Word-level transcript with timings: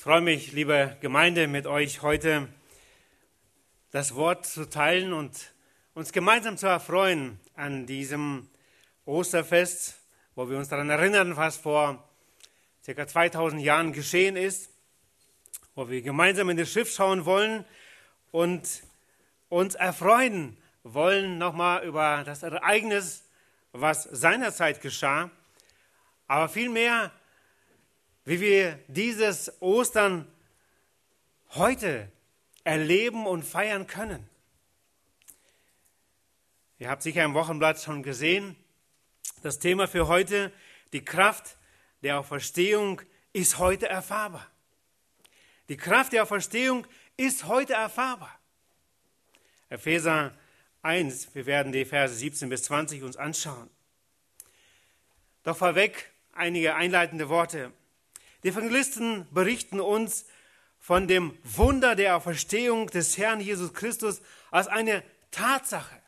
Ich 0.00 0.04
freue 0.04 0.22
mich, 0.22 0.52
liebe 0.52 0.96
Gemeinde, 1.02 1.46
mit 1.46 1.66
euch 1.66 2.00
heute 2.00 2.48
das 3.90 4.14
Wort 4.14 4.46
zu 4.46 4.66
teilen 4.66 5.12
und 5.12 5.52
uns 5.92 6.12
gemeinsam 6.12 6.56
zu 6.56 6.68
erfreuen 6.68 7.38
an 7.54 7.84
diesem 7.84 8.48
Osterfest, 9.04 10.00
wo 10.34 10.48
wir 10.48 10.56
uns 10.56 10.68
daran 10.68 10.88
erinnern, 10.88 11.36
was 11.36 11.58
vor 11.58 12.08
ca. 12.86 13.06
2000 13.06 13.60
Jahren 13.60 13.92
geschehen 13.92 14.36
ist, 14.36 14.70
wo 15.74 15.90
wir 15.90 16.00
gemeinsam 16.00 16.48
in 16.48 16.56
das 16.56 16.72
Schiff 16.72 16.90
schauen 16.90 17.26
wollen 17.26 17.66
und 18.30 18.82
uns 19.50 19.74
erfreuen 19.74 20.56
wollen 20.82 21.36
nochmal 21.36 21.84
über 21.84 22.22
das 22.24 22.42
Ereignis, 22.42 23.28
was 23.72 24.04
seinerzeit 24.04 24.80
geschah, 24.80 25.30
aber 26.26 26.48
vielmehr 26.48 27.12
wie 28.24 28.40
wir 28.40 28.78
dieses 28.88 29.60
Ostern 29.60 30.26
heute 31.50 32.10
erleben 32.64 33.26
und 33.26 33.42
feiern 33.42 33.86
können. 33.86 34.28
Ihr 36.78 36.88
habt 36.88 37.02
sicher 37.02 37.24
im 37.24 37.34
Wochenblatt 37.34 37.80
schon 37.80 38.02
gesehen, 38.02 38.56
das 39.42 39.58
Thema 39.58 39.88
für 39.88 40.08
heute, 40.08 40.52
die 40.92 41.04
Kraft 41.04 41.56
der 42.02 42.18
Auferstehung 42.18 43.00
ist 43.32 43.58
heute 43.58 43.88
erfahrbar. 43.88 44.46
Die 45.68 45.76
Kraft 45.76 46.12
der 46.12 46.22
Auferstehung 46.24 46.86
ist 47.16 47.46
heute 47.46 47.74
erfahrbar. 47.74 48.38
Epheser 49.68 50.34
1, 50.82 51.34
wir 51.34 51.46
werden 51.46 51.72
die 51.72 51.84
Verse 51.84 52.14
17 52.14 52.48
bis 52.48 52.64
20 52.64 53.02
uns 53.02 53.16
anschauen. 53.16 53.70
Doch 55.42 55.56
vorweg 55.56 56.10
einige 56.32 56.74
einleitende 56.74 57.28
Worte. 57.28 57.72
Die 58.42 58.48
Evangelisten 58.48 59.26
berichten 59.32 59.80
uns 59.80 60.24
von 60.78 61.06
dem 61.06 61.36
Wunder 61.44 61.94
der 61.94 62.16
Auferstehung 62.16 62.86
des 62.86 63.18
Herrn 63.18 63.40
Jesus 63.40 63.74
Christus 63.74 64.22
als 64.50 64.66
eine 64.66 65.02
Tatsache, 65.30 66.00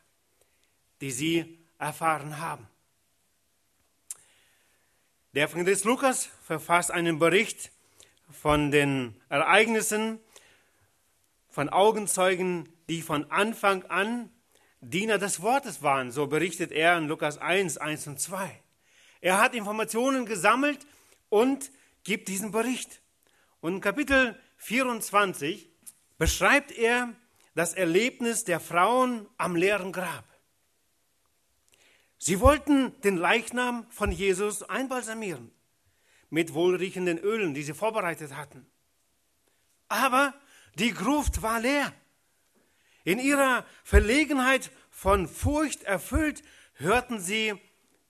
die 1.01 1.11
sie 1.11 1.59
erfahren 1.79 2.39
haben. 2.39 2.67
Der 5.35 5.49
Evangelist 5.49 5.85
Lukas 5.85 6.31
verfasst 6.43 6.91
einen 6.91 7.19
Bericht 7.19 7.71
von 8.31 8.71
den 8.71 9.21
Ereignissen, 9.29 10.19
von 11.51 11.69
Augenzeugen, 11.69 12.69
die 12.89 13.03
von 13.03 13.31
Anfang 13.31 13.85
an 13.85 14.31
Diener 14.81 15.19
des 15.19 15.43
Wortes 15.43 15.83
waren. 15.83 16.11
So 16.11 16.27
berichtet 16.27 16.73
er 16.73 16.97
in 16.97 17.09
Lukas 17.09 17.37
1, 17.37 17.77
1 17.77 18.07
und 18.07 18.21
2. 18.21 18.59
Er 19.21 19.39
hat 19.39 19.55
Informationen 19.55 20.25
gesammelt 20.25 20.87
und 21.29 21.71
gibt 22.05 22.29
diesen 22.29 22.51
Bericht. 22.51 23.01
Und 23.61 23.75
in 23.75 23.81
Kapitel 23.81 24.39
24 24.57 25.69
beschreibt 26.19 26.73
er 26.73 27.15
das 27.55 27.75
Erlebnis 27.75 28.45
der 28.45 28.61
Frauen 28.61 29.29
am 29.37 29.57
leeren 29.57 29.93
Grab. 29.93 30.25
Sie 32.19 32.41
wollten 32.41 33.01
den 33.01 33.17
Leichnam 33.17 33.87
von 33.91 34.13
Jesus 34.13 34.63
einbalsamieren 34.63 35.51
mit 36.31 36.55
wohlriechenden 36.55 37.19
Ölen, 37.19 37.53
die 37.53 37.63
sie 37.63 37.75
vorbereitet 37.75 38.37
hatten. 38.37 38.67
Aber 39.89 40.33
die 40.77 40.95
Gruft 40.95 41.43
war 41.43 41.61
leer. 41.61 41.93
In 43.05 43.19
ihrer 43.19 43.67
Verlegenheit 43.83 44.71
von 44.91 45.27
Furcht 45.27 45.83
erfüllt, 45.83 46.43
hörten 46.75 47.21
sie 47.21 47.55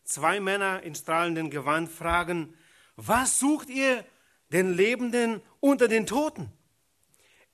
zwei 0.05 0.39
Männer 0.41 0.83
in 0.83 0.95
strahlendem 0.95 1.51
Gewand 1.51 1.91
fragen, 1.91 2.55
was 2.97 3.39
sucht 3.39 3.69
ihr 3.69 4.05
den 4.53 4.75
Lebenden 4.75 5.41
unter 5.61 5.89
den 5.89 6.07
Toten? 6.07 6.53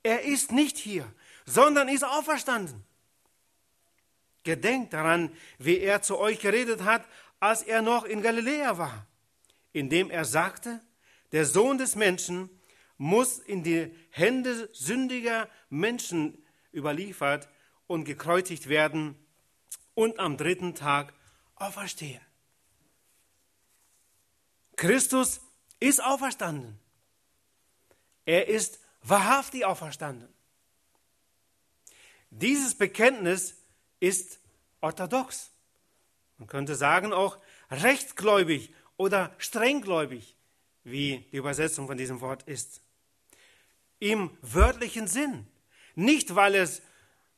Er 0.03 0.23
ist 0.23 0.51
nicht 0.51 0.77
hier, 0.77 1.11
sondern 1.45 1.87
ist 1.89 2.03
auferstanden. 2.03 2.83
Gedenkt 4.43 4.93
daran, 4.93 5.31
wie 5.57 5.79
er 5.79 6.01
zu 6.01 6.17
euch 6.17 6.39
geredet 6.39 6.83
hat, 6.83 7.05
als 7.39 7.63
er 7.63 7.81
noch 7.81 8.05
in 8.05 8.21
Galiläa 8.21 8.77
war, 8.77 9.05
indem 9.73 10.09
er 10.09 10.25
sagte, 10.25 10.81
der 11.31 11.45
Sohn 11.45 11.77
des 11.77 11.95
Menschen 11.95 12.49
muss 12.97 13.39
in 13.39 13.63
die 13.63 13.93
Hände 14.09 14.69
sündiger 14.73 15.49
Menschen 15.69 16.43
überliefert 16.73 17.49
und 17.87 18.03
gekreuzigt 18.03 18.67
werden 18.67 19.15
und 19.93 20.19
am 20.19 20.37
dritten 20.37 20.75
Tag 20.75 21.13
auferstehen. 21.55 22.21
Christus 24.79 25.41
ist 25.81 26.01
auferstanden. 26.01 26.79
Er 28.23 28.47
ist 28.47 28.79
wahrhaftig 29.03 29.65
auferstanden. 29.65 30.29
Dieses 32.29 32.75
Bekenntnis 32.75 33.55
ist 33.99 34.39
orthodox. 34.79 35.51
Man 36.37 36.47
könnte 36.47 36.75
sagen 36.75 37.11
auch 37.11 37.39
rechtsgläubig 37.69 38.73
oder 38.95 39.35
strenggläubig, 39.37 40.37
wie 40.85 41.27
die 41.29 41.37
Übersetzung 41.37 41.87
von 41.87 41.97
diesem 41.97 42.21
Wort 42.21 42.43
ist. 42.43 42.81
Im 43.99 44.31
wörtlichen 44.41 45.07
Sinn. 45.07 45.45
Nicht, 45.95 46.35
weil 46.35 46.55
es 46.55 46.81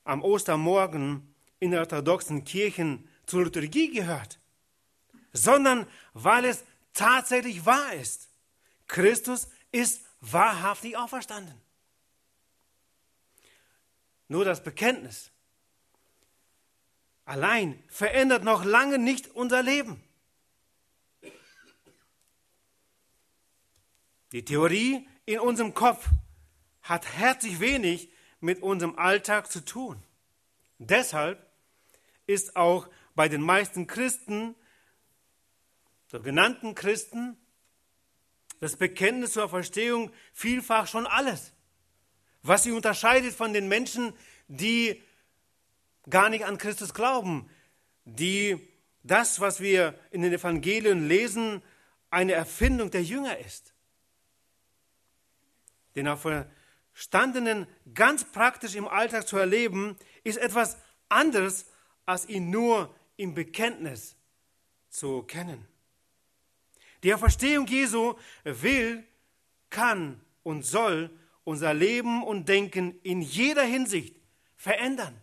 am 0.03 0.23
Ostermorgen 0.23 1.34
in 1.59 1.73
orthodoxen 1.73 2.44
Kirchen 2.44 3.09
zur 3.25 3.46
Liturgie 3.46 3.90
gehört, 3.90 4.38
sondern 5.34 5.88
weil 6.13 6.46
es 6.46 6.66
tatsächlich 6.94 7.66
wahr 7.66 7.94
ist. 7.94 8.29
Christus 8.88 9.47
ist 9.72 10.06
wahrhaftig 10.19 10.97
auferstanden. 10.97 11.59
Nur 14.28 14.46
das 14.46 14.63
Bekenntnis 14.63 15.31
allein 17.25 17.81
verändert 17.88 18.44
noch 18.44 18.66
lange 18.66 18.97
nicht 18.97 19.29
unser 19.29 19.63
Leben. 19.63 20.03
Die 24.34 24.46
Theorie 24.46 25.08
in 25.25 25.40
unserem 25.40 25.73
Kopf 25.73 26.09
hat 26.81 27.06
herzlich 27.18 27.59
wenig 27.59 28.12
mit 28.40 28.62
unserem 28.62 28.97
Alltag 28.97 29.52
zu 29.52 29.63
tun. 29.63 30.02
Deshalb 30.78 31.46
ist 32.28 32.56
auch 32.56 32.90
bei 33.16 33.29
den 33.29 33.41
meisten 33.41 33.88
Christen 33.88 34.56
sogenannten 36.11 36.75
Christen 36.75 37.38
das 38.59 38.75
Bekenntnis 38.75 39.31
zur 39.31 39.47
Verstehung 39.47 40.11
vielfach 40.33 40.85
schon 40.85 41.07
alles. 41.07 41.53
Was 42.44 42.63
sie 42.63 42.73
unterscheidet 42.73 43.33
von 43.33 43.53
den 43.53 43.69
Menschen, 43.69 44.13
die 44.49 45.01
gar 46.09 46.29
nicht 46.29 46.44
an 46.44 46.57
Christus 46.57 46.94
glauben, 46.94 47.49
die 48.03 48.59
das, 49.03 49.39
was 49.39 49.61
wir 49.61 49.97
in 50.11 50.22
den 50.22 50.33
Evangelien 50.33 51.07
lesen, 51.07 51.63
eine 52.09 52.33
Erfindung 52.33 52.91
der 52.91 53.03
Jünger 53.03 53.38
ist. 53.38 53.73
Den 55.95 56.09
Auferstandenen 56.09 57.67
ganz 57.93 58.25
praktisch 58.25 58.75
im 58.75 58.88
Alltag 58.88 59.29
zu 59.29 59.38
erleben, 59.38 59.95
ist 60.25 60.38
etwas 60.38 60.78
anderes, 61.07 61.67
als 62.05 62.28
ihn 62.28 62.49
nur 62.49 62.93
im 63.16 63.33
Bekenntnis 63.33 64.17
zu 64.89 65.23
kennen. 65.23 65.71
Die 67.03 67.13
Auferstehung 67.13 67.67
Jesu 67.67 68.16
will, 68.44 69.03
kann 69.69 70.22
und 70.44 70.63
soll 70.63 71.09
unser 71.44 71.73
Leben 71.73 72.23
und 72.23 72.47
Denken 72.47 73.00
in 73.01 73.22
jeder 73.22 73.63
Hinsicht 73.63 74.16
verändern. 74.56 75.19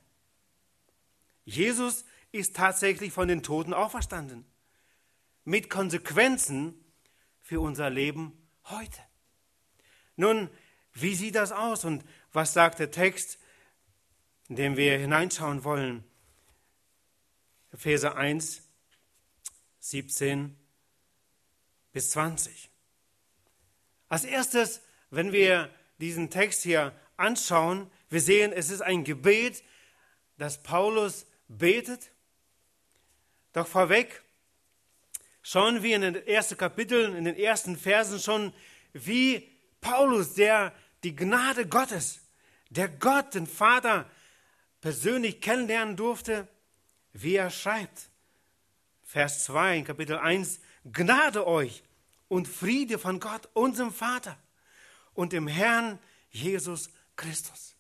Jesus 1.45 2.05
ist 2.33 2.57
tatsächlich 2.57 3.13
von 3.13 3.29
den 3.29 3.43
Toten 3.43 3.73
auferstanden. 3.73 4.45
Mit 5.45 5.71
Konsequenzen 5.71 6.75
für 7.41 7.61
unser 7.61 7.89
Leben 7.89 8.33
heute. 8.65 9.01
Nun, 10.17 10.51
wie 10.93 11.15
sieht 11.15 11.37
das 11.37 11.53
aus 11.53 11.85
und 11.85 12.05
was 12.33 12.53
sagt 12.53 12.81
der 12.81 12.91
Text, 12.91 13.39
in 14.49 14.57
dem 14.57 14.77
wir 14.77 14.99
hineinschauen 14.99 15.65
wollen? 15.65 16.05
Epheser 17.71 18.17
1, 18.17 18.63
17 19.79 20.58
bis 21.99 22.11
20. 22.11 22.71
Als 24.09 24.23
erstes, 24.23 24.83
wenn 25.11 25.33
wir 25.33 25.69
diesen 25.99 26.31
Text 26.31 26.63
hier 26.63 26.93
anschauen, 27.17 27.91
wir 28.09 28.21
sehen, 28.21 28.53
es 28.53 28.71
ist 28.71 28.83
ein 28.83 29.03
Gebet, 29.03 29.65
das 30.37 30.63
Paulus 30.63 31.27
betet. 31.49 32.13
Doch 33.53 33.67
vorweg 33.67 34.23
schauen 35.43 35.83
wir 35.83 35.97
in 35.97 36.03
den 36.03 36.15
ersten 36.25 36.57
Kapiteln, 36.57 37.17
in 37.17 37.25
den 37.25 37.35
ersten 37.35 37.77
Versen 37.77 38.21
schon, 38.21 38.53
wie 38.93 39.51
Paulus, 39.81 40.35
der 40.35 40.73
die 41.03 41.17
Gnade 41.17 41.67
Gottes, 41.67 42.21
der 42.71 42.89
Gott, 42.89 43.35
den 43.35 43.49
Vater, 43.49 44.09
persönlich 44.81 45.41
kennenlernen 45.41 45.97
durfte, 45.97 46.47
wie 47.13 47.35
er 47.35 47.51
schreibt. 47.51 48.09
Vers 49.03 49.43
2 49.47 49.79
in 49.79 49.85
Kapitel 49.85 50.17
1, 50.17 50.61
Gnade 50.93 51.45
euch 51.45 51.83
und 52.29 52.47
Friede 52.47 52.99
von 52.99 53.21
Gott, 53.21 53.49
unserem 53.55 53.93
Vater 53.93 54.39
und 55.15 55.33
dem 55.33 55.49
Herrn 55.49 55.99
Jesus 56.31 56.91
Christus. 57.17 57.75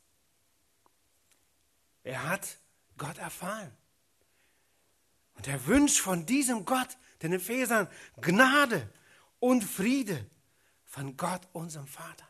Er 2.02 2.28
hat 2.28 2.58
Gott 2.96 3.18
erfahren. 3.18 3.70
Und 5.34 5.46
er 5.46 5.66
wünscht 5.66 5.98
von 5.98 6.26
diesem 6.26 6.64
Gott, 6.64 6.96
den 7.22 7.32
Ephesern, 7.32 7.88
Gnade 8.20 8.92
und 9.38 9.62
Friede 9.62 10.26
von 10.84 11.16
Gott, 11.16 11.42
unserem 11.52 11.86
Vater. 11.86 12.26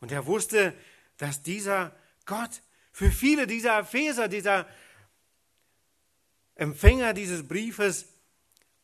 Und 0.00 0.12
er 0.12 0.26
wusste, 0.26 0.76
dass 1.16 1.42
dieser 1.42 1.96
Gott 2.26 2.62
für 2.92 3.10
viele 3.10 3.46
dieser 3.46 3.78
Epheser, 3.78 4.28
dieser 4.28 4.68
Empfänger 6.54 7.14
dieses 7.14 7.46
Briefes, 7.46 8.06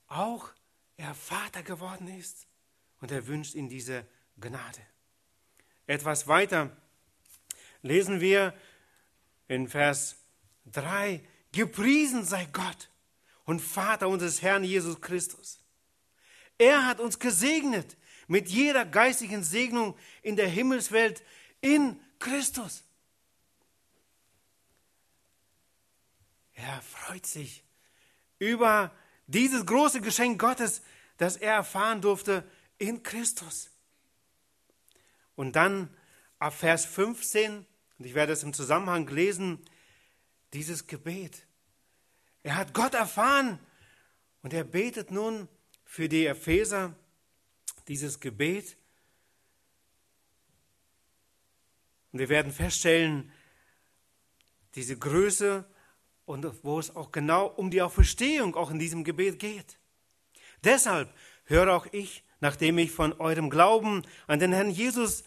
auch 0.07 0.51
er 0.96 1.14
Vater 1.14 1.62
geworden 1.62 2.08
ist. 2.08 2.46
Und 3.00 3.11
er 3.11 3.26
wünscht 3.26 3.55
ihnen 3.55 3.69
diese 3.69 4.06
Gnade. 4.41 4.81
Etwas 5.87 6.26
weiter 6.26 6.75
lesen 7.82 8.20
wir 8.20 8.55
in 9.49 9.69
Vers 9.69 10.17
3, 10.67 11.20
gepriesen 11.52 12.25
sei 12.25 12.46
Gott 12.46 12.91
und 13.44 13.61
Vater 13.61 14.08
unseres 14.08 14.41
Herrn 14.41 14.64
Jesus 14.64 15.00
Christus. 15.00 15.61
Er 16.56 16.87
hat 16.87 17.00
uns 17.00 17.19
gesegnet 17.19 17.97
mit 18.26 18.49
jeder 18.49 18.87
geistigen 18.87 19.43
Segnung 19.43 19.97
in 20.23 20.37
der 20.37 20.49
Himmelswelt 20.49 21.23
in 21.61 22.00
Christus. 22.19 22.85
Er 26.55 26.81
freut 26.82 27.26
sich 27.26 27.64
über 28.38 28.94
dieses 29.26 29.65
große 29.67 30.00
Geschenk 30.00 30.41
Gottes, 30.41 30.82
das 31.17 31.37
er 31.37 31.55
erfahren 31.55 32.00
durfte 32.00 32.44
in 32.79 33.03
Christus. 33.03 33.71
Und 35.37 35.56
dann 35.56 35.94
ab 36.38 36.55
Vers 36.55 36.85
15, 36.85 37.65
und 37.99 38.05
ich 38.05 38.15
werde 38.15 38.32
es 38.32 38.43
im 38.43 38.53
Zusammenhang 38.53 39.06
lesen, 39.09 39.59
dieses 40.53 40.87
Gebet. 40.87 41.47
Er 42.43 42.56
hat 42.56 42.75
Gott 42.75 42.94
erfahren 42.94 43.59
und 44.43 44.53
er 44.53 44.65
betet 44.65 45.11
nun 45.11 45.49
für 45.85 46.09
die 46.09 46.26
Epheser 46.26 46.94
dieses 47.88 48.21
Gebet. 48.21 48.76
Und 52.12 52.19
wir 52.19 52.29
werden 52.29 52.53
feststellen, 52.53 53.32
diese 54.75 54.99
Größe 54.99 55.65
und 56.26 56.47
wo 56.65 56.79
es 56.79 56.94
auch 56.94 57.12
genau 57.12 57.47
um 57.47 57.71
die 57.71 57.82
Auferstehung 57.82 58.55
auch 58.56 58.71
in 58.71 58.79
diesem 58.79 59.05
Gebet 59.05 59.38
geht. 59.38 59.79
Deshalb 60.62 61.12
höre 61.44 61.75
auch 61.75 61.87
ich, 61.93 62.25
nachdem 62.41 62.79
ich 62.79 62.91
von 62.91 63.12
eurem 63.21 63.50
Glauben 63.50 64.03
an 64.26 64.38
den 64.38 64.53
Herrn 64.53 64.71
Jesus 64.71 65.25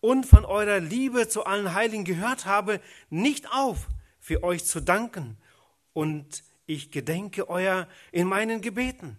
und 0.00 0.26
von 0.26 0.44
eurer 0.44 0.80
Liebe 0.80 1.28
zu 1.28 1.44
allen 1.44 1.74
Heiligen 1.74 2.04
gehört 2.04 2.46
habe, 2.46 2.80
nicht 3.10 3.50
auf, 3.52 3.88
für 4.18 4.42
euch 4.42 4.64
zu 4.64 4.80
danken. 4.80 5.36
Und 5.92 6.42
ich 6.66 6.90
gedenke 6.90 7.48
euer 7.48 7.88
in 8.12 8.26
meinen 8.26 8.60
Gebeten, 8.60 9.18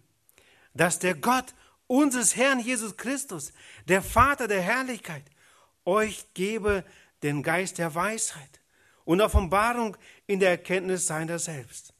dass 0.73 0.99
der 0.99 1.15
Gott 1.15 1.53
unseres 1.87 2.35
Herrn 2.35 2.59
Jesus 2.59 2.97
Christus, 2.97 3.53
der 3.87 4.01
Vater 4.01 4.47
der 4.47 4.61
Herrlichkeit, 4.61 5.23
euch 5.85 6.25
gebe 6.33 6.85
den 7.23 7.43
Geist 7.43 7.77
der 7.77 7.93
Weisheit 7.95 8.60
und 9.05 9.21
Offenbarung 9.21 9.97
in 10.27 10.39
der 10.39 10.51
Erkenntnis 10.51 11.07
seiner 11.07 11.39
selbst. 11.39 11.93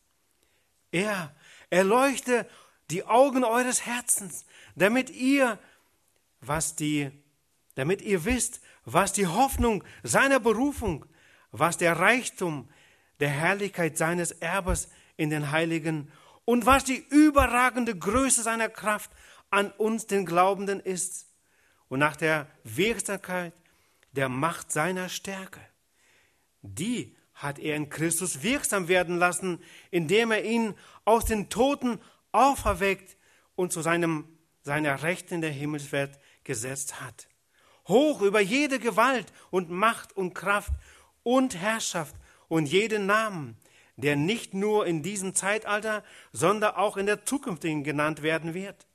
Er 0.91 1.35
erleuchte 1.69 2.47
die 2.89 3.05
Augen 3.05 3.43
eures 3.43 3.85
Herzens, 3.85 4.45
damit 4.75 5.09
ihr, 5.09 5.57
was 6.41 6.75
die, 6.75 7.11
damit 7.75 8.01
ihr 8.01 8.25
wisst, 8.25 8.61
was 8.85 9.13
die 9.13 9.27
Hoffnung 9.27 9.83
seiner 10.03 10.39
Berufung, 10.39 11.05
was 11.51 11.77
der 11.77 11.97
Reichtum 11.99 12.69
der 13.19 13.29
Herrlichkeit 13.29 13.97
seines 13.97 14.31
Erbes 14.31 14.89
in 15.17 15.29
den 15.29 15.51
Heiligen 15.51 16.11
und 16.45 16.65
was 16.65 16.83
die 16.83 16.97
überragende 17.09 17.97
Größe 17.97 18.41
seiner 18.43 18.69
Kraft 18.69 19.11
an 19.49 19.71
uns, 19.71 20.07
den 20.07 20.25
Glaubenden, 20.25 20.79
ist 20.79 21.27
und 21.87 21.99
nach 21.99 22.15
der 22.15 22.47
Wirksamkeit 22.63 23.53
der 24.13 24.29
Macht 24.29 24.71
seiner 24.71 25.09
Stärke. 25.09 25.59
Die 26.61 27.15
hat 27.33 27.59
er 27.59 27.75
in 27.75 27.89
Christus 27.89 28.43
wirksam 28.43 28.87
werden 28.87 29.17
lassen, 29.17 29.61
indem 29.89 30.31
er 30.31 30.43
ihn 30.43 30.75
aus 31.05 31.25
den 31.25 31.49
Toten 31.49 31.99
auferweckt 32.31 33.17
und 33.55 33.71
zu 33.71 33.81
seinem, 33.81 34.27
seiner 34.61 35.03
Rechten 35.03 35.35
in 35.35 35.41
der 35.41 35.51
Himmelswelt 35.51 36.19
gesetzt 36.43 37.01
hat. 37.01 37.27
Hoch 37.87 38.21
über 38.21 38.39
jede 38.39 38.79
Gewalt 38.79 39.33
und 39.49 39.69
Macht 39.69 40.15
und 40.15 40.33
Kraft 40.33 40.71
und 41.23 41.55
Herrschaft 41.55 42.15
und 42.47 42.67
jeden 42.67 43.05
Namen, 43.05 43.57
der 43.95 44.15
nicht 44.15 44.53
nur 44.53 44.85
in 44.85 45.03
diesem 45.03 45.35
Zeitalter, 45.35 46.03
sondern 46.31 46.75
auch 46.75 46.97
in 46.97 47.05
der 47.05 47.25
zukünftigen 47.25 47.83
genannt 47.83 48.21
werden 48.21 48.53
wird. 48.53 48.87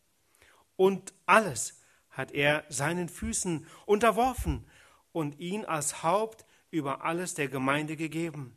Und 0.77 1.13
alles 1.27 1.81
hat 2.11 2.33
er 2.33 2.65
seinen 2.69 3.09
Füßen 3.09 3.67
unterworfen 3.87 4.67
und 5.13 5.39
ihn 5.39 5.65
als 5.65 6.03
Haupt 6.03 6.46
über 6.71 7.05
alles 7.05 7.35
der 7.35 7.49
Gemeinde 7.49 7.97
gegeben, 7.97 8.57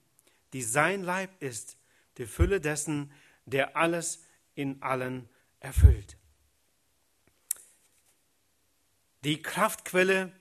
die 0.53 0.63
sein 0.63 1.03
Leib 1.03 1.41
ist, 1.41 1.77
die 2.17 2.25
Fülle 2.25 2.59
dessen, 2.59 3.11
der 3.45 3.77
alles 3.77 4.25
in 4.55 4.81
allen 4.81 5.29
erfüllt. 5.59 6.17
Die 9.23 9.41
Kraftquelle 9.41 10.31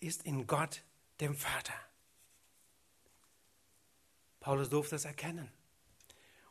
ist 0.00 0.24
in 0.24 0.46
Gott, 0.46 0.82
dem 1.20 1.34
Vater. 1.34 1.74
Paulus 4.40 4.68
durfte 4.68 4.94
das 4.94 5.04
erkennen. 5.04 5.50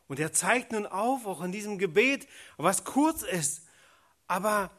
Und 0.07 0.19
er 0.19 0.33
zeigt 0.33 0.71
nun 0.71 0.86
auf, 0.86 1.25
auch 1.25 1.42
in 1.42 1.51
diesem 1.51 1.77
Gebet, 1.77 2.27
was 2.57 2.83
kurz 2.83 3.21
ist, 3.21 3.68
aber 4.27 4.71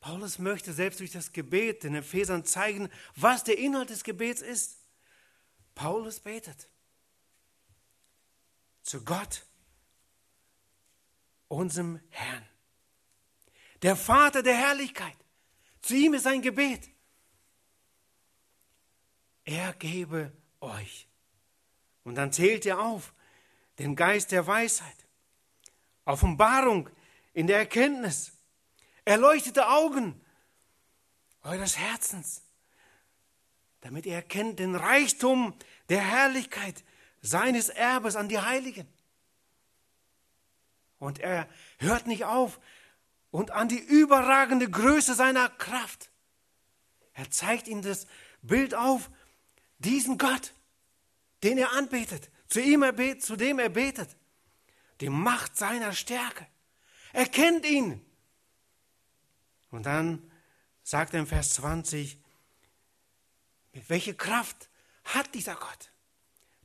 Paulus 0.00 0.38
möchte 0.38 0.72
selbst 0.72 1.00
durch 1.00 1.12
das 1.12 1.32
Gebet 1.32 1.84
den 1.84 1.94
Ephesern 1.94 2.44
zeigen, 2.44 2.88
was 3.16 3.44
der 3.44 3.58
Inhalt 3.58 3.90
des 3.90 4.02
Gebets 4.02 4.40
ist. 4.40 4.78
Paulus 5.74 6.20
betet 6.20 6.68
zu 8.82 9.04
Gott, 9.04 9.46
unserem 11.48 12.00
Herrn, 12.08 12.48
der 13.82 13.94
Vater 13.94 14.42
der 14.42 14.56
Herrlichkeit. 14.56 15.16
Zu 15.82 15.94
ihm 15.94 16.14
ist 16.14 16.24
sein 16.24 16.42
Gebet. 16.42 16.90
Er 19.44 19.72
gebe 19.74 20.32
euch. 20.60 21.08
Und 22.04 22.14
dann 22.14 22.32
zählt 22.32 22.66
er 22.66 22.80
auf 22.80 23.12
den 23.78 23.96
Geist 23.96 24.32
der 24.32 24.46
Weisheit, 24.46 25.06
Offenbarung 26.04 26.90
in 27.32 27.46
der 27.46 27.58
Erkenntnis, 27.58 28.32
erleuchtete 29.10 29.68
Augen 29.68 30.20
eures 31.42 31.76
Herzens, 31.76 32.42
damit 33.80 34.06
ihr 34.06 34.14
erkennt 34.14 34.60
den 34.60 34.76
Reichtum 34.76 35.52
der 35.88 36.00
Herrlichkeit 36.00 36.84
seines 37.20 37.70
Erbes 37.70 38.14
an 38.14 38.28
die 38.28 38.38
Heiligen. 38.38 38.86
Und 40.98 41.18
er 41.18 41.48
hört 41.78 42.06
nicht 42.06 42.24
auf 42.24 42.60
und 43.32 43.50
an 43.50 43.68
die 43.68 43.80
überragende 43.80 44.70
Größe 44.70 45.14
seiner 45.14 45.48
Kraft. 45.48 46.10
Er 47.12 47.30
zeigt 47.30 47.66
ihnen 47.66 47.82
das 47.82 48.06
Bild 48.42 48.74
auf, 48.74 49.10
diesen 49.78 50.18
Gott, 50.18 50.54
den 51.42 51.58
er 51.58 51.72
anbetet, 51.72 52.30
zu, 52.48 52.60
ihm 52.60 52.84
er 52.84 52.92
bet, 52.92 53.24
zu 53.24 53.34
dem 53.34 53.58
er 53.58 53.70
betet, 53.70 54.16
die 55.00 55.08
Macht 55.08 55.56
seiner 55.56 55.94
Stärke. 55.94 56.46
Er 57.12 57.26
kennt 57.26 57.66
ihn. 57.66 58.06
Und 59.70 59.86
dann 59.86 60.30
sagt 60.82 61.14
er 61.14 61.20
im 61.20 61.26
Vers 61.26 61.54
20, 61.54 62.18
mit 63.72 63.88
welcher 63.88 64.14
Kraft 64.14 64.68
hat 65.04 65.34
dieser 65.34 65.54
Gott? 65.54 65.90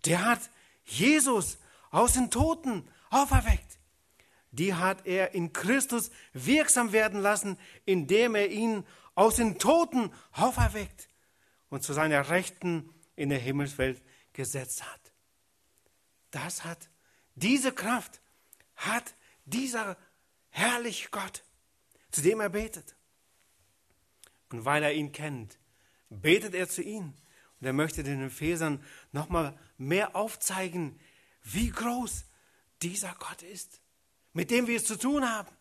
Der 0.06 0.26
hat 0.26 0.50
Jesus 0.86 1.58
aus 1.92 2.14
den 2.14 2.32
Toten 2.32 2.88
auferweckt. 3.10 3.80
Die 4.52 4.74
hat 4.74 5.06
er 5.06 5.34
in 5.34 5.54
Christus 5.54 6.12
wirksam 6.34 6.92
werden 6.92 7.22
lassen, 7.22 7.58
indem 7.86 8.36
er 8.36 8.50
ihn 8.50 8.86
aus 9.14 9.36
den 9.36 9.60
Toten 9.60 10.12
auferweckt 10.32 11.10
und 11.70 11.84
zu 11.84 11.94
seiner 11.94 12.30
Rechten 12.30 12.94
in 13.16 13.30
der 13.30 13.40
Himmelswelt 13.40 14.02
gesetzt 14.34 14.84
hat. 14.84 15.00
Das 16.32 16.64
hat 16.64 16.90
diese 17.36 17.72
Kraft, 17.72 18.20
hat 18.76 19.14
dieser 19.46 19.98
herrliche 20.50 21.10
Gott, 21.10 21.44
zu 22.16 22.22
dem 22.22 22.40
er 22.40 22.50
betet. 22.50 22.96
Und 24.50 24.64
weil 24.64 24.84
er 24.84 24.94
ihn 24.94 25.12
kennt, 25.12 25.60
betet 26.10 26.54
er 26.54 26.70
zu 26.70 26.82
ihm. 26.82 27.14
Und 27.60 27.68
er 27.68 27.74
möchte 27.74 28.04
den 28.04 28.24
Ephesern 28.24 28.82
nochmal 29.12 29.58
mehr 29.78 30.16
aufzeigen, 30.16 30.98
wie 31.44 31.70
groß 31.70 32.24
dieser 32.82 33.14
Gott 33.20 33.42
ist, 33.44 33.82
mit 34.32 34.50
dem 34.50 34.68
wir 34.68 34.78
es 34.78 34.86
zu 34.86 34.98
tun 34.98 35.30
haben. 35.30 35.54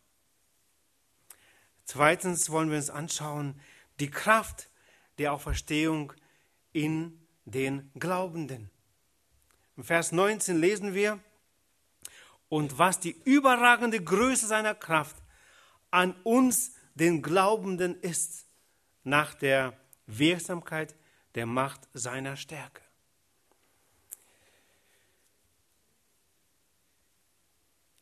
Zweitens 1.87 2.51
wollen 2.51 2.71
wir 2.71 2.77
uns 2.77 2.91
anschauen, 2.91 3.61
die 3.99 4.11
Kraft 4.11 4.71
der 5.19 5.33
Auferstehung 5.33 6.13
in 6.73 7.21
den 7.47 7.91
Glaubenden. 7.99 8.71
Im 9.77 9.83
Vers 9.83 10.13
19 10.13 10.61
lesen 10.61 10.95
wir, 10.95 11.19
und 12.49 12.79
was 12.79 13.01
die 13.01 13.17
überragende 13.25 14.03
Größe 14.03 14.47
seiner 14.47 14.77
Kraft 14.77 15.24
an 15.95 16.15
uns, 16.25 16.73
den 16.95 17.23
Glaubenden, 17.23 18.01
ist, 18.01 18.47
nach 19.05 19.35
der 19.35 19.79
Wirksamkeit 20.07 20.95
der 21.35 21.47
Macht 21.47 21.89
seiner 21.95 22.37
Stärke. 22.37 22.83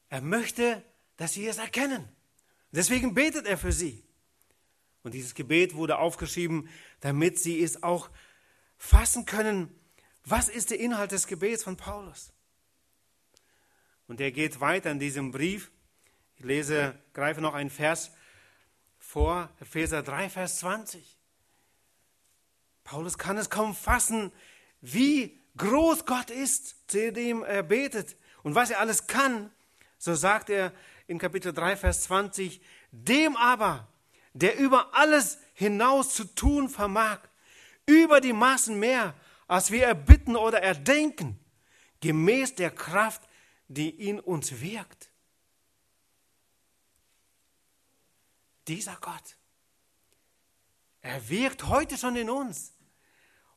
Er 0.08 0.20
möchte, 0.20 0.82
dass 1.16 1.32
sie 1.34 1.46
es 1.46 1.58
erkennen. 1.58 2.08
Deswegen 2.70 3.14
betet 3.14 3.46
er 3.46 3.58
für 3.58 3.72
sie. 3.72 4.04
Und 5.02 5.14
dieses 5.14 5.34
Gebet 5.34 5.74
wurde 5.74 5.98
aufgeschrieben, 5.98 6.68
damit 7.00 7.38
sie 7.38 7.62
es 7.62 7.82
auch 7.82 8.10
fassen 8.76 9.26
können. 9.26 9.74
Was 10.24 10.48
ist 10.48 10.70
der 10.70 10.80
Inhalt 10.80 11.12
des 11.12 11.26
Gebets 11.26 11.64
von 11.64 11.76
Paulus? 11.76 12.32
Und 14.06 14.20
er 14.20 14.32
geht 14.32 14.60
weiter 14.60 14.90
in 14.90 14.98
diesem 14.98 15.30
Brief. 15.30 15.72
Ich 16.42 16.48
lese, 16.48 16.98
greife 17.14 17.40
noch 17.40 17.54
einen 17.54 17.70
Vers 17.70 18.10
vor, 18.98 19.48
Epheser 19.60 20.02
3, 20.02 20.28
Vers 20.28 20.58
20. 20.58 21.16
Paulus 22.82 23.16
kann 23.16 23.38
es 23.38 23.48
kaum 23.48 23.76
fassen, 23.76 24.32
wie 24.80 25.40
groß 25.56 26.04
Gott 26.04 26.30
ist, 26.30 26.90
zu 26.90 27.12
dem 27.12 27.44
er 27.44 27.62
betet 27.62 28.16
und 28.42 28.56
was 28.56 28.70
er 28.70 28.80
alles 28.80 29.06
kann. 29.06 29.52
So 29.98 30.16
sagt 30.16 30.50
er 30.50 30.72
in 31.06 31.20
Kapitel 31.20 31.52
3, 31.52 31.76
Vers 31.76 32.02
20, 32.02 32.60
dem 32.90 33.36
aber, 33.36 33.86
der 34.32 34.58
über 34.58 34.96
alles 34.96 35.38
hinaus 35.54 36.12
zu 36.12 36.24
tun 36.24 36.68
vermag, 36.68 37.20
über 37.86 38.20
die 38.20 38.32
Maßen 38.32 38.76
mehr, 38.76 39.14
als 39.46 39.70
wir 39.70 39.84
erbitten 39.84 40.34
oder 40.34 40.60
erdenken, 40.60 41.38
gemäß 42.00 42.56
der 42.56 42.72
Kraft, 42.72 43.22
die 43.68 43.90
in 43.90 44.18
uns 44.18 44.60
wirkt. 44.60 45.11
Dieser 48.68 48.96
Gott, 49.00 49.36
er 51.00 51.28
wirkt 51.28 51.66
heute 51.66 51.98
schon 51.98 52.16
in 52.16 52.30
uns 52.30 52.72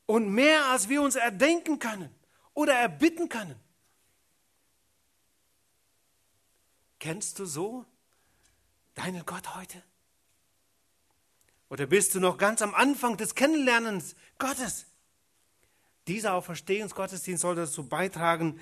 und 0.06 0.28
mehr 0.28 0.66
als 0.66 0.88
wir 0.88 1.02
uns 1.02 1.14
erdenken 1.14 1.78
können 1.78 2.12
oder 2.54 2.74
erbitten 2.74 3.28
können. 3.28 3.60
Kennst 6.98 7.38
du 7.38 7.46
so 7.46 7.84
deinen 8.94 9.24
Gott 9.24 9.54
heute? 9.54 9.82
Oder 11.68 11.86
bist 11.86 12.14
du 12.14 12.20
noch 12.20 12.38
ganz 12.38 12.62
am 12.62 12.74
Anfang 12.74 13.16
des 13.16 13.34
Kennenlernens 13.34 14.16
Gottes? 14.38 14.86
Dieser 16.06 16.34
Auferstehungsgottesdienst 16.34 17.42
soll 17.42 17.56
dazu 17.56 17.88
beitragen, 17.88 18.60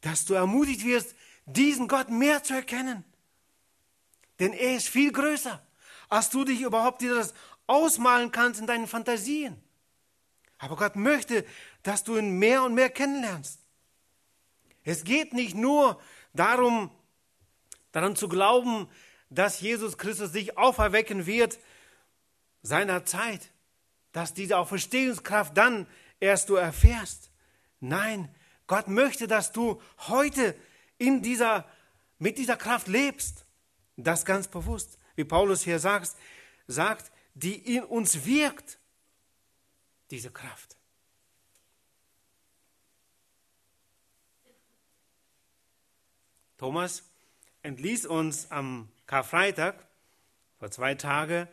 dass 0.00 0.24
du 0.24 0.34
ermutigt 0.34 0.84
wirst, 0.84 1.14
diesen 1.46 1.88
Gott 1.88 2.08
mehr 2.10 2.42
zu 2.42 2.54
erkennen. 2.54 3.04
Denn 4.38 4.52
er 4.52 4.76
ist 4.76 4.88
viel 4.88 5.12
größer, 5.12 5.64
als 6.14 6.30
du 6.30 6.44
dich 6.44 6.60
überhaupt 6.60 7.00
dir 7.00 7.12
das 7.12 7.34
ausmalen 7.66 8.30
kannst 8.30 8.60
in 8.60 8.68
deinen 8.68 8.86
Fantasien. 8.86 9.60
Aber 10.58 10.76
Gott 10.76 10.94
möchte, 10.94 11.44
dass 11.82 12.04
du 12.04 12.16
ihn 12.16 12.38
mehr 12.38 12.62
und 12.62 12.74
mehr 12.74 12.88
kennenlernst. 12.88 13.58
Es 14.84 15.02
geht 15.02 15.32
nicht 15.32 15.56
nur 15.56 16.00
darum, 16.32 16.92
daran 17.90 18.14
zu 18.14 18.28
glauben, 18.28 18.88
dass 19.28 19.60
Jesus 19.60 19.98
Christus 19.98 20.30
dich 20.30 20.56
auferwecken 20.56 21.26
wird 21.26 21.58
seiner 22.62 23.04
Zeit, 23.04 23.50
dass 24.12 24.34
diese 24.34 24.58
Auferstehungskraft 24.58 25.56
dann 25.56 25.88
erst 26.20 26.48
du 26.48 26.54
erfährst. 26.54 27.32
Nein, 27.80 28.32
Gott 28.68 28.86
möchte, 28.86 29.26
dass 29.26 29.50
du 29.50 29.82
heute 30.06 30.54
in 30.96 31.22
dieser, 31.22 31.66
mit 32.20 32.38
dieser 32.38 32.56
Kraft 32.56 32.86
lebst. 32.86 33.46
Das 33.96 34.24
ganz 34.24 34.46
bewusst, 34.46 34.98
wie 35.16 35.24
Paulus 35.24 35.62
hier 35.62 35.78
sagt, 35.78 36.16
sagt, 36.66 37.12
die 37.34 37.76
in 37.76 37.84
uns 37.84 38.24
wirkt, 38.24 38.78
diese 40.10 40.30
Kraft. 40.30 40.76
Thomas 46.56 47.02
entließ 47.62 48.06
uns 48.06 48.50
am 48.50 48.88
Karfreitag 49.06 49.86
vor 50.58 50.70
zwei 50.70 50.94
Tagen 50.94 51.48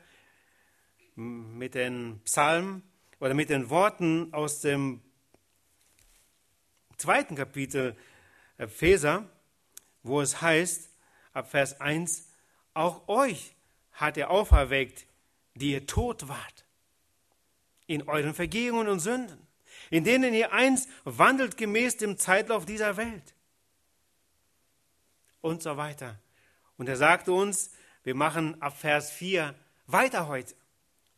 mit 1.16 1.76
den 1.76 2.22
Psalmen 2.24 2.84
oder 3.20 3.34
mit 3.34 3.50
den 3.50 3.70
Worten 3.70 4.34
aus 4.34 4.62
dem 4.62 5.02
zweiten 6.98 7.36
Kapitel 7.36 7.96
Epheser, 8.58 9.28
wo 10.04 10.22
es 10.22 10.42
heißt, 10.42 10.90
ab 11.34 11.50
Vers 11.50 11.82
1, 11.82 12.31
auch 12.74 13.08
euch 13.08 13.56
hat 13.94 14.18
er 14.18 14.30
auferweckt, 14.30 15.06
die 15.56 15.72
ihr 15.72 15.86
tot 15.86 16.28
wart, 16.28 16.66
in 17.88 18.08
euren 18.08 18.34
Vergehungen 18.34 18.88
und 18.88 19.00
Sünden, 19.00 19.48
in 19.90 20.04
denen 20.04 20.34
ihr 20.34 20.54
einst 20.54 20.90
wandelt 21.04 21.58
gemäß 21.58 21.98
dem 21.98 22.18
Zeitlauf 22.18 22.66
dieser 22.66 22.98
Welt 22.98 23.34
und 25.42 25.62
so 25.62 25.78
weiter. 25.78 26.20
Und 26.78 26.88
er 26.88 26.98
sagte 26.98 27.32
uns, 27.34 27.72
wir 28.04 28.16
machen 28.16 28.62
ab 28.62 28.78
Vers 28.80 29.12
4 29.12 29.54
weiter 29.88 30.28
heute. 30.28 30.56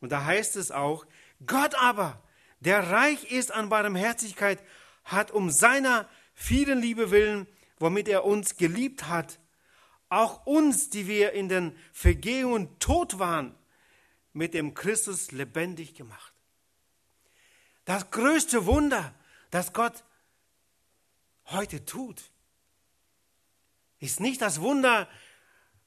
Und 0.02 0.12
da 0.12 0.26
heißt 0.26 0.56
es 0.56 0.72
auch, 0.72 1.06
Gott 1.46 1.76
aber, 1.76 2.22
der 2.60 2.90
reich 2.90 3.32
ist 3.32 3.52
an 3.52 3.70
Barmherzigkeit, 3.70 4.62
hat 5.04 5.32
um 5.32 5.50
seiner 5.50 6.10
vielen 6.34 6.80
Liebe 6.80 7.12
willen, 7.12 7.48
womit 7.78 8.08
er 8.08 8.26
uns 8.26 8.58
geliebt 8.58 9.08
hat, 9.08 9.40
auch 10.14 10.46
uns, 10.46 10.90
die 10.90 11.08
wir 11.08 11.34
in 11.34 11.50
den 11.50 11.76
Vergehungen 11.92 12.80
tot 12.80 13.20
waren, 13.20 13.56
mit 14.32 14.54
dem 14.54 14.74
Christus 14.74 15.32
lebendig 15.32 15.96
gemacht. 15.96 16.34
Das 17.86 18.10
größte 18.12 18.66
Wunder, 18.66 19.14
das 19.52 19.74
Gott 19.74 20.04
heute 21.46 21.86
tut, 21.86 22.22
ist 24.00 24.20
nicht 24.20 24.42
das 24.42 24.62
Wunder 24.62 25.08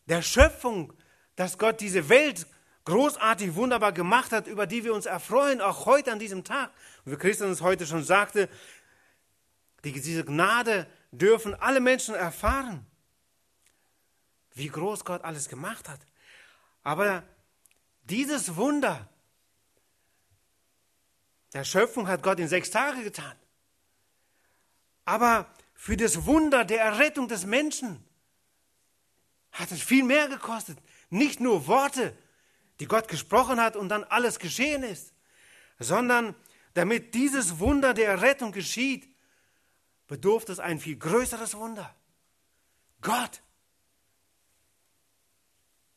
der 0.06 0.22
Schöpfung, 0.22 0.92
dass 1.36 1.58
Gott 1.58 1.80
diese 1.80 2.08
Welt 2.08 2.46
großartig, 2.84 3.54
wunderbar 3.54 3.92
gemacht 3.92 4.32
hat, 4.32 4.46
über 4.46 4.66
die 4.66 4.84
wir 4.84 4.94
uns 4.94 5.06
erfreuen, 5.06 5.60
auch 5.60 5.86
heute 5.86 6.12
an 6.12 6.18
diesem 6.18 6.44
Tag. 6.44 6.70
Wie 7.04 7.16
Christian 7.16 7.50
uns 7.50 7.60
heute 7.60 7.86
schon 7.86 8.04
sagte, 8.04 8.48
die, 9.84 9.92
diese 9.92 10.24
Gnade 10.24 10.86
dürfen 11.10 11.54
alle 11.54 11.80
Menschen 11.80 12.14
erfahren, 12.14 12.86
wie 14.56 14.68
groß 14.68 15.04
Gott 15.04 15.22
alles 15.22 15.48
gemacht 15.48 15.88
hat. 15.88 16.00
Aber 16.82 17.22
dieses 18.04 18.56
Wunder 18.56 19.08
der 21.52 21.64
Schöpfung 21.64 22.08
hat 22.08 22.22
Gott 22.22 22.40
in 22.40 22.48
sechs 22.48 22.70
Tagen 22.70 23.02
getan. 23.04 23.36
Aber 25.04 25.46
für 25.74 25.96
das 25.96 26.26
Wunder 26.26 26.64
der 26.64 26.80
Errettung 26.80 27.28
des 27.28 27.44
Menschen 27.44 28.02
hat 29.52 29.70
es 29.70 29.82
viel 29.82 30.04
mehr 30.04 30.28
gekostet. 30.28 30.78
Nicht 31.10 31.38
nur 31.38 31.66
Worte, 31.66 32.16
die 32.80 32.86
Gott 32.86 33.08
gesprochen 33.08 33.60
hat 33.60 33.76
und 33.76 33.90
dann 33.90 34.04
alles 34.04 34.38
geschehen 34.38 34.82
ist, 34.82 35.12
sondern 35.78 36.34
damit 36.74 37.14
dieses 37.14 37.58
Wunder 37.58 37.94
der 37.94 38.08
Errettung 38.08 38.52
geschieht, 38.52 39.08
bedurfte 40.08 40.52
es 40.52 40.60
ein 40.60 40.80
viel 40.80 40.96
größeres 40.96 41.56
Wunder. 41.56 41.94
Gott 43.00 43.42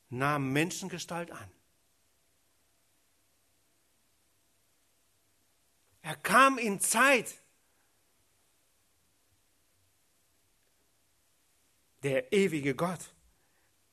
nahm 0.09 0.51
Menschengestalt 0.51 1.31
an. 1.31 1.51
Er 6.01 6.15
kam 6.15 6.57
in 6.57 6.79
Zeit, 6.79 7.39
der 12.03 12.33
ewige 12.33 12.75
Gott, 12.75 13.13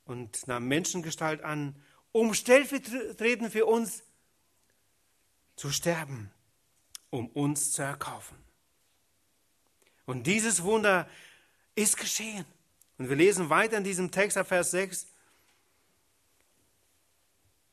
und 0.05 0.47
nahm 0.47 0.67
Menschengestalt 0.67 1.41
an, 1.43 1.75
um 2.11 2.33
stellvertretend 2.33 3.51
für 3.51 3.65
uns 3.65 4.03
zu 5.55 5.69
sterben, 5.69 6.31
um 7.09 7.27
uns 7.27 7.73
zu 7.73 7.81
erkaufen. 7.81 8.37
Und 10.05 10.25
dieses 10.25 10.63
Wunder 10.63 11.09
ist 11.75 11.97
geschehen. 11.97 12.45
Und 12.97 13.09
wir 13.09 13.15
lesen 13.15 13.49
weiter 13.49 13.77
in 13.77 13.83
diesem 13.83 14.09
Text 14.09 14.37
ab 14.37 14.47
Vers 14.47 14.71
6. 14.71 15.07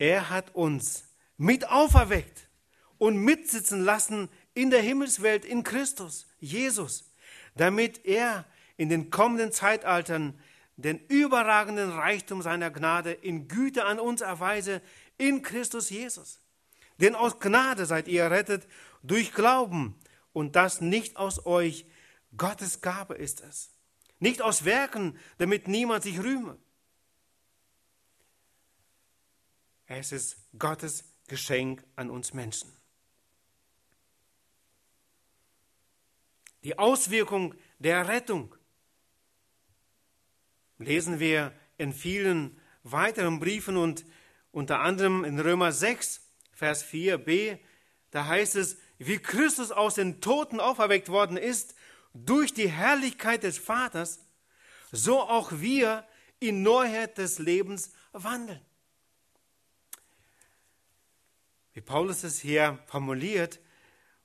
Er 0.05 0.29
hat 0.29 0.55
uns 0.55 1.05
mit 1.39 1.67
auferweckt 1.71 2.51
und 2.99 3.17
mitsitzen 3.17 3.83
lassen 3.83 4.29
in 4.53 4.69
der 4.69 4.83
Himmelswelt 4.83 5.47
in 5.47 5.63
Christus, 5.63 6.27
Jesus, 6.41 7.11
damit 7.57 8.05
er 8.05 8.45
in 8.77 8.91
den 8.91 9.09
kommenden 9.09 9.51
Zeitaltern 9.51 10.39
den 10.77 10.99
überragenden 11.07 11.91
Reichtum 11.91 12.43
seiner 12.43 12.71
Gnade 12.71 13.13
in 13.13 13.49
Güte 13.49 13.87
an 13.87 13.99
uns 13.99 14.21
erweise 14.21 14.83
in 15.17 15.41
Christus 15.41 15.89
Jesus. 15.89 16.39
Denn 17.01 17.15
aus 17.15 17.41
Gnade 17.41 17.87
seid 17.87 18.07
ihr 18.07 18.25
errettet 18.25 18.69
durch 19.03 19.33
Glauben 19.33 19.99
und 20.35 20.55
das 20.55 20.83
nicht 20.83 21.17
aus 21.17 21.47
euch, 21.47 21.87
Gottes 22.37 22.83
Gabe 22.83 23.15
ist 23.15 23.41
es. 23.41 23.71
Nicht 24.19 24.43
aus 24.43 24.67
Werken, 24.67 25.17
damit 25.39 25.67
niemand 25.67 26.03
sich 26.03 26.19
rühme. 26.19 26.59
Es 29.87 30.13
ist 30.13 30.37
Gottes 30.59 31.05
Geschenk 31.29 31.85
an 31.97 32.11
uns 32.11 32.33
Menschen. 32.33 32.73
Die 36.63 36.79
Auswirkung 36.79 37.55
der 37.79 38.09
Rettung 38.09 38.55
lesen 40.79 41.21
wir 41.21 41.53
in 41.77 41.93
vielen 41.93 42.59
weiteren 42.83 43.39
Briefen 43.39 43.77
und 43.77 44.05
unter 44.51 44.81
anderem 44.81 45.25
in 45.25 45.39
Römer 45.39 45.73
6, 45.73 46.23
Vers 46.53 46.85
4b, 46.85 47.59
da 48.11 48.27
heißt 48.27 48.57
es, 48.57 48.79
wie 48.99 49.19
Christus 49.19 49.73
aus 49.73 49.97
den 49.97 50.21
Toten 50.21 50.61
auferweckt 50.61 51.09
worden 51.09 51.37
ist 51.37 51.75
durch 52.15 52.55
die 52.55 52.71
Herrlichkeit 52.71 53.43
des 53.43 53.59
Vaters, 53.59 54.21
so 54.93 55.21
auch 55.21 55.51
wir 55.53 56.07
in 56.39 56.63
Neuheit 56.63 57.19
des 57.19 57.39
Lebens 57.39 57.93
wandeln. 58.13 58.61
Wie 61.75 61.81
Paulus 61.81 62.23
es 62.23 62.41
hier 62.41 62.79
formuliert, 62.87 63.61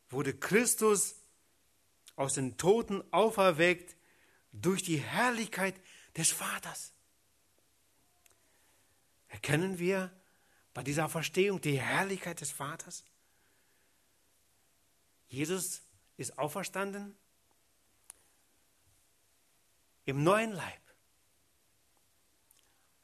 wurde 0.10 0.38
Christus 0.38 1.16
aus 2.16 2.34
den 2.34 2.58
Toten 2.58 3.04
auferweckt 3.12 3.96
durch 4.52 4.84
die 4.84 4.98
Herrlichkeit 4.98 5.76
des 6.16 6.32
Vaters. 6.32 6.94
Erkennen 9.28 9.80
wir 9.80 10.12
bei 10.74 10.84
dieser 10.84 11.10
Verstehung 11.10 11.60
die 11.62 11.80
Herrlichkeit 11.80 12.42
des 12.42 12.52
Vaters? 12.52 13.04
Jesus 15.28 15.82
ist 16.18 16.38
auferstanden 16.38 17.16
im 20.06 20.24
neuen 20.24 20.52
Leib. 20.52 20.82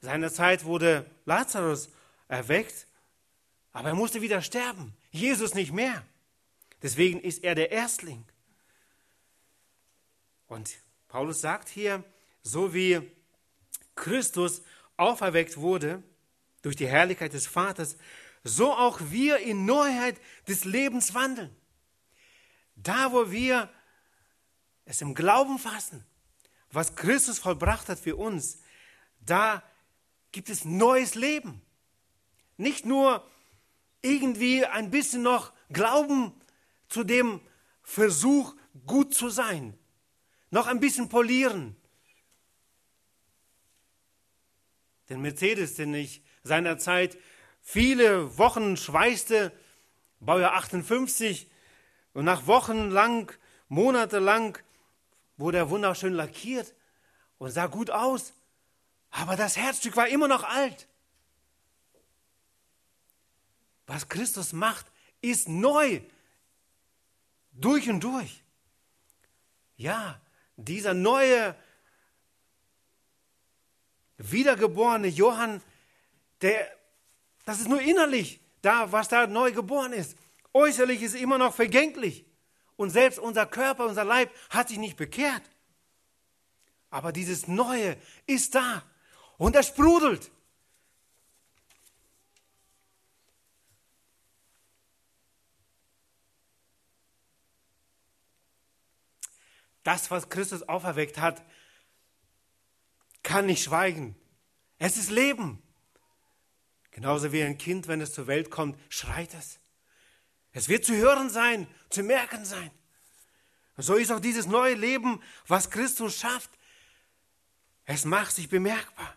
Seinerzeit 0.02 0.66
wurde 0.66 1.10
Lazarus 1.26 1.90
erweckt, 2.28 2.88
aber 3.76 3.90
er 3.90 3.96
musste 3.96 4.22
wieder 4.22 4.42
sterben. 4.42 4.96
Jesus 5.12 5.54
nicht 5.54 5.74
mehr. 5.74 6.02
Deswegen 6.82 7.20
ist 7.20 7.44
er 7.44 7.56
der 7.56 7.74
Erstling. 7.74 8.24
Und 10.48 10.78
Paulus 11.10 11.42
sagt 11.42 11.68
hier, 11.68 12.02
so 12.42 12.74
wie 12.74 13.02
Christus 13.96 14.62
auferweckt 14.96 15.58
wurde 15.58 16.02
durch 16.62 16.78
die 16.78 16.88
Herrlichkeit 16.88 17.34
des 17.34 17.48
Vaters, 17.48 17.98
so 18.46 18.72
auch 18.72 19.02
wir 19.10 19.40
in 19.40 19.66
Neuheit 19.66 20.22
des 20.48 20.64
Lebens 20.64 21.14
wandeln. 21.14 21.54
Da, 22.78 23.12
wo 23.12 23.30
wir 23.30 23.70
es 24.86 25.02
im 25.02 25.14
Glauben 25.14 25.60
fassen, 25.60 26.06
was 26.72 26.96
Christus 26.96 27.40
vollbracht 27.40 27.90
hat 27.90 28.00
für 28.00 28.16
uns, 28.16 28.62
da 29.20 29.62
gibt 30.32 30.50
es 30.50 30.64
neues 30.64 31.16
Leben. 31.16 31.62
Nicht 32.56 32.86
nur 32.86 33.30
irgendwie 34.06 34.66
ein 34.66 34.92
bisschen 34.92 35.24
noch 35.24 35.52
Glauben 35.72 36.34
zu 36.88 37.04
dem 37.04 37.42
Versuch, 37.82 38.56
gut 38.86 39.14
zu 39.14 39.30
sein, 39.30 39.78
noch 40.52 40.68
ein 40.68 40.80
bisschen 40.80 41.10
polieren, 41.10 41.76
Den 45.10 45.22
Mercedes, 45.22 45.76
den 45.76 45.94
ich 45.94 46.24
seinerzeit 46.44 47.18
viele 47.62 48.38
Wochen 48.38 48.76
schweißte, 48.76 49.52
Baujahr 50.20 50.54
58, 50.54 51.50
und 52.14 52.26
nach 52.26 52.48
Wochen 52.48 52.90
lang, 52.90 53.32
monatelang 53.68 54.58
wurde 55.38 55.60
er 55.60 55.70
wunderschön 55.70 56.14
lackiert 56.14 56.74
und 57.38 57.52
sah 57.52 57.68
gut 57.68 57.92
aus, 57.92 58.34
aber 59.12 59.36
das 59.36 59.58
Herzstück 59.58 59.96
war 59.96 60.08
immer 60.08 60.28
noch 60.28 60.44
alt. 60.44 60.88
Was 63.88 64.08
Christus 64.08 64.54
macht, 64.54 64.86
ist 65.22 65.48
neu, 65.48 66.02
durch 67.52 67.90
und 67.90 68.04
durch. 68.04 68.44
Ja, 69.78 70.22
dieser 70.56 70.94
neue 70.94 71.56
wiedergeborene 74.18 75.08
Johann, 75.08 75.62
der, 76.42 76.68
das 77.46 77.60
ist 77.60 77.68
nur 77.68 77.82
innerlich 77.82 78.40
da, 78.62 78.92
was 78.92 79.08
da 79.08 79.28
neu 79.28 79.52
geboren 79.52 79.94
ist. 79.94 80.18
Äußerlich 80.54 81.02
ist 81.02 81.16
immer 81.16 81.38
noch 81.38 81.54
vergänglich. 81.54 82.26
Und 82.78 82.90
selbst 82.90 83.20
unser 83.20 83.46
Körper, 83.46 83.86
unser 83.86 84.04
Leib 84.04 84.34
hat 84.50 84.70
sich 84.70 84.78
nicht 84.78 84.98
bekehrt. 84.98 85.44
Aber 86.90 87.12
dieses 87.12 87.48
Neue 87.48 87.98
ist 88.26 88.56
da 88.56 88.84
und 89.38 89.56
er 89.56 89.64
sprudelt. 89.64 90.32
Das, 99.86 100.10
was 100.10 100.30
Christus 100.30 100.64
auferweckt 100.64 101.20
hat, 101.20 101.46
kann 103.22 103.46
nicht 103.46 103.64
schweigen. 103.64 104.16
Es 104.80 104.98
ist 104.98 105.12
Leben. 105.12 105.62
Genauso 106.90 107.32
wie 107.32 107.44
ein 107.44 107.58
Kind, 107.58 107.88
wenn 107.88 108.02
es 108.02 108.12
zur 108.12 108.26
Welt 108.26 108.50
kommt, 108.50 108.80
schreit 108.90 109.34
es. 109.36 109.60
Es 110.54 110.70
wird 110.70 110.86
zu 110.86 110.96
hören 110.96 111.30
sein, 111.30 111.68
zu 111.90 112.02
merken 112.02 112.46
sein. 112.46 112.72
Und 113.78 113.84
so 113.84 113.94
ist 113.94 114.12
auch 114.12 114.20
dieses 114.20 114.48
neue 114.48 114.74
Leben, 114.74 115.22
was 115.48 115.70
Christus 115.70 116.18
schafft. 116.18 116.50
Es 117.84 118.06
macht 118.06 118.32
sich 118.32 118.50
bemerkbar. 118.50 119.16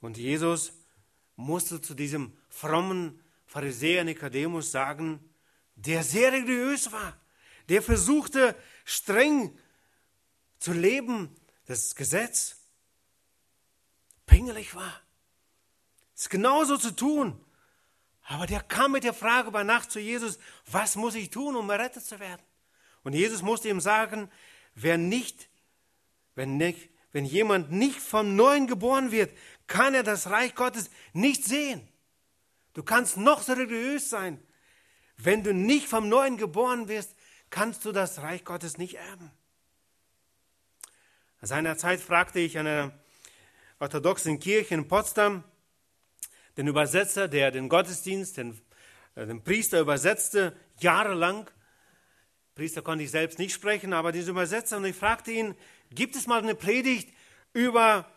Und 0.00 0.16
Jesus 0.16 0.72
musste 1.36 1.82
zu 1.82 1.92
diesem 1.92 2.32
frommen 2.48 3.20
Pharisäer 3.46 4.04
Nikodemus 4.04 4.70
sagen, 4.70 5.20
der 5.74 6.02
sehr 6.02 6.32
religiös 6.32 6.90
war, 6.92 7.18
der 7.68 7.82
versuchte 7.82 8.54
streng 8.84 9.56
zu 10.58 10.72
leben, 10.72 11.34
das 11.66 11.94
Gesetz 11.94 12.56
pingelig 14.26 14.74
war. 14.74 15.00
Es 16.14 16.22
ist 16.22 16.30
genauso 16.30 16.76
zu 16.76 16.90
tun. 16.90 17.38
Aber 18.24 18.46
der 18.46 18.60
kam 18.60 18.92
mit 18.92 19.04
der 19.04 19.14
Frage 19.14 19.50
bei 19.50 19.62
Nacht 19.62 19.90
zu 19.90 20.00
Jesus, 20.00 20.38
was 20.66 20.96
muss 20.96 21.14
ich 21.14 21.30
tun, 21.30 21.56
um 21.56 21.70
errettet 21.70 22.04
zu 22.04 22.20
werden? 22.20 22.42
Und 23.02 23.14
Jesus 23.14 23.40
musste 23.40 23.68
ihm 23.68 23.80
sagen, 23.80 24.30
wer 24.74 24.98
nicht, 24.98 25.48
wenn, 26.34 26.58
nicht, 26.58 26.90
wenn 27.12 27.24
jemand 27.24 27.72
nicht 27.72 28.00
vom 28.00 28.36
Neuen 28.36 28.66
geboren 28.66 29.12
wird, 29.12 29.34
kann 29.66 29.94
er 29.94 30.02
das 30.02 30.28
Reich 30.28 30.54
Gottes 30.54 30.90
nicht 31.14 31.44
sehen. 31.44 31.86
Du 32.74 32.82
kannst 32.82 33.16
noch 33.16 33.42
so 33.42 33.54
religiös 33.54 34.10
sein. 34.10 34.42
Wenn 35.16 35.42
du 35.42 35.54
nicht 35.54 35.88
vom 35.88 36.08
Neuen 36.08 36.36
geboren 36.36 36.88
wirst, 36.88 37.16
kannst 37.50 37.84
du 37.84 37.92
das 37.92 38.22
Reich 38.22 38.44
Gottes 38.44 38.78
nicht 38.78 38.94
erben. 38.94 39.30
Seinerzeit 41.40 42.00
fragte 42.00 42.40
ich 42.40 42.58
einer 42.58 42.92
orthodoxen 43.78 44.40
Kirche 44.40 44.74
in 44.74 44.88
Potsdam 44.88 45.44
den 46.56 46.66
Übersetzer, 46.66 47.28
der 47.28 47.52
den 47.52 47.68
Gottesdienst, 47.68 48.36
den, 48.36 48.60
äh, 49.14 49.26
den 49.26 49.42
Priester 49.42 49.80
übersetzte, 49.80 50.56
jahrelang. 50.80 51.48
Priester 52.56 52.82
konnte 52.82 53.04
ich 53.04 53.12
selbst 53.12 53.38
nicht 53.38 53.54
sprechen, 53.54 53.92
aber 53.92 54.10
diesen 54.10 54.30
Übersetzer, 54.30 54.78
und 54.78 54.84
ich 54.84 54.96
fragte 54.96 55.30
ihn, 55.30 55.54
gibt 55.90 56.16
es 56.16 56.26
mal 56.26 56.42
eine 56.42 56.56
Predigt 56.56 57.14
über 57.52 58.10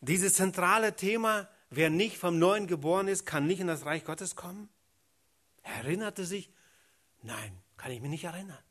dieses 0.00 0.34
zentrale 0.34 0.94
Thema, 0.94 1.48
wer 1.70 1.90
nicht 1.90 2.16
vom 2.16 2.38
Neuen 2.38 2.68
geboren 2.68 3.08
ist, 3.08 3.26
kann 3.26 3.48
nicht 3.48 3.60
in 3.60 3.66
das 3.66 3.84
Reich 3.84 4.04
Gottes 4.04 4.36
kommen? 4.36 4.68
Er 5.62 5.74
erinnerte 5.84 6.24
sich, 6.24 6.50
nein, 7.22 7.58
kann 7.82 7.90
ich 7.90 8.00
mich 8.00 8.10
nicht 8.10 8.24
erinnern. 8.24 8.62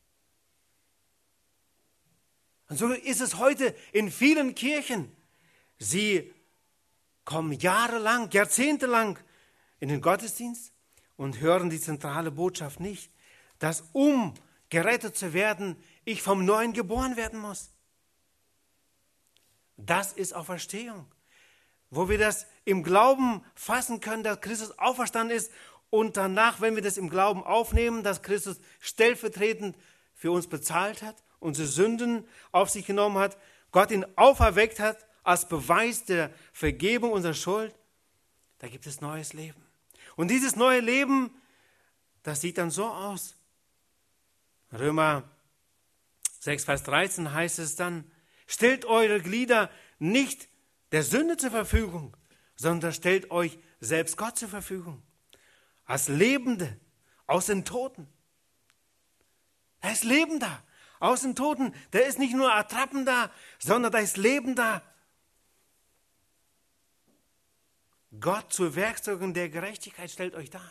Und 2.69 2.78
so 2.78 2.93
ist 2.93 3.19
es 3.19 3.36
heute 3.36 3.76
in 3.91 4.10
vielen 4.10 4.56
Kirchen. 4.56 5.13
Sie 5.80 6.34
kommen 7.26 7.52
jahrelang, 7.52 8.32
jahrzehntelang 8.32 9.19
in 9.82 9.89
den 9.89 10.00
Gottesdienst 10.00 10.71
und 11.17 11.41
hören 11.41 11.69
die 11.69 11.82
zentrale 11.82 12.32
Botschaft 12.32 12.80
nicht, 12.80 13.12
dass 13.60 13.84
um 13.91 14.34
gerettet 14.69 15.17
zu 15.17 15.34
werden, 15.34 15.76
ich 16.06 16.21
vom 16.21 16.45
Neuen 16.45 16.71
geboren 16.71 17.17
werden 17.17 17.41
muss. 17.41 17.71
Das 19.76 20.13
ist 20.13 20.32
Auferstehung, 20.32 21.06
wo 21.89 22.08
wir 22.08 22.17
das 22.17 22.47
im 22.63 22.82
Glauben 22.82 23.43
fassen 23.56 24.00
können, 24.00 24.24
dass 24.24 24.39
Christus 24.39 24.80
auferstanden 24.80 25.36
ist 25.36 25.52
und 25.91 26.17
danach, 26.17 26.60
wenn 26.62 26.73
wir 26.73 26.82
das 26.82 26.97
im 26.97 27.10
Glauben 27.10 27.43
aufnehmen, 27.43 28.01
dass 28.01 28.23
Christus 28.23 28.60
stellvertretend 28.80 29.77
für 30.15 30.32
uns 30.32 30.47
bezahlt 30.47 31.04
hat 31.04 31.15
unsere 31.41 31.67
Sünden 31.67 32.25
auf 32.54 32.69
sich 32.69 32.86
genommen 32.86 33.17
hat, 33.17 33.38
Gott 33.71 33.91
ihn 33.91 34.06
auferweckt 34.15 34.80
hat 34.80 35.06
als 35.23 35.49
Beweis 35.49 36.06
der 36.06 36.32
Vergebung 36.54 37.12
unserer 37.12 37.34
Schuld, 37.34 37.75
da 38.60 38.67
gibt 38.67 38.88
es 38.88 39.01
neues 39.01 39.34
Leben. 39.34 39.62
Und 40.15 40.30
dieses 40.30 40.56
neue 40.56 40.80
Leben, 40.80 41.32
das 42.23 42.41
sieht 42.41 42.58
dann 42.58 42.69
so 42.69 42.86
aus. 42.86 43.36
Römer 44.71 45.23
6, 46.39 46.65
Vers 46.65 46.84
13 46.84 47.34
heißt 47.34 47.60
es 47.60 47.75
dann, 47.75 48.10
stellt 48.47 48.86
eure 48.86 49.19
Glieder 49.19 49.69
nicht 49.99 50.47
der 50.91 51.04
Sünde 51.04 51.38
zur 51.38 51.51
Verfügung, 51.51 52.15
sondern 52.56 52.93
stellt 52.93 53.32
euch 53.32 53.58
selbst 53.80 54.15
Gott 54.15 54.38
zur 54.38 54.49
Verfügung. 54.49 55.01
Als 55.91 56.08
Lebende 56.08 56.80
aus 57.27 57.47
den 57.47 57.65
Toten. 57.65 58.08
Da 59.82 59.91
ist 59.91 60.06
Leben 60.06 60.39
da. 60.39 60.63
Aus 61.01 61.23
den 61.23 61.36
Toten. 61.36 61.75
Da 61.91 61.99
ist 61.99 62.17
nicht 62.17 62.34
nur 62.34 62.56
Attrappen 62.56 63.06
da, 63.06 63.30
sondern 63.60 63.91
da 63.91 63.97
ist 63.97 64.15
Leben 64.15 64.56
da. 64.56 64.82
Gott 68.21 68.54
zur 68.54 68.75
Werkzeugung 68.75 69.34
der 69.34 69.49
Gerechtigkeit 69.49 70.10
stellt 70.10 70.34
euch 70.34 70.49
da. 70.49 70.62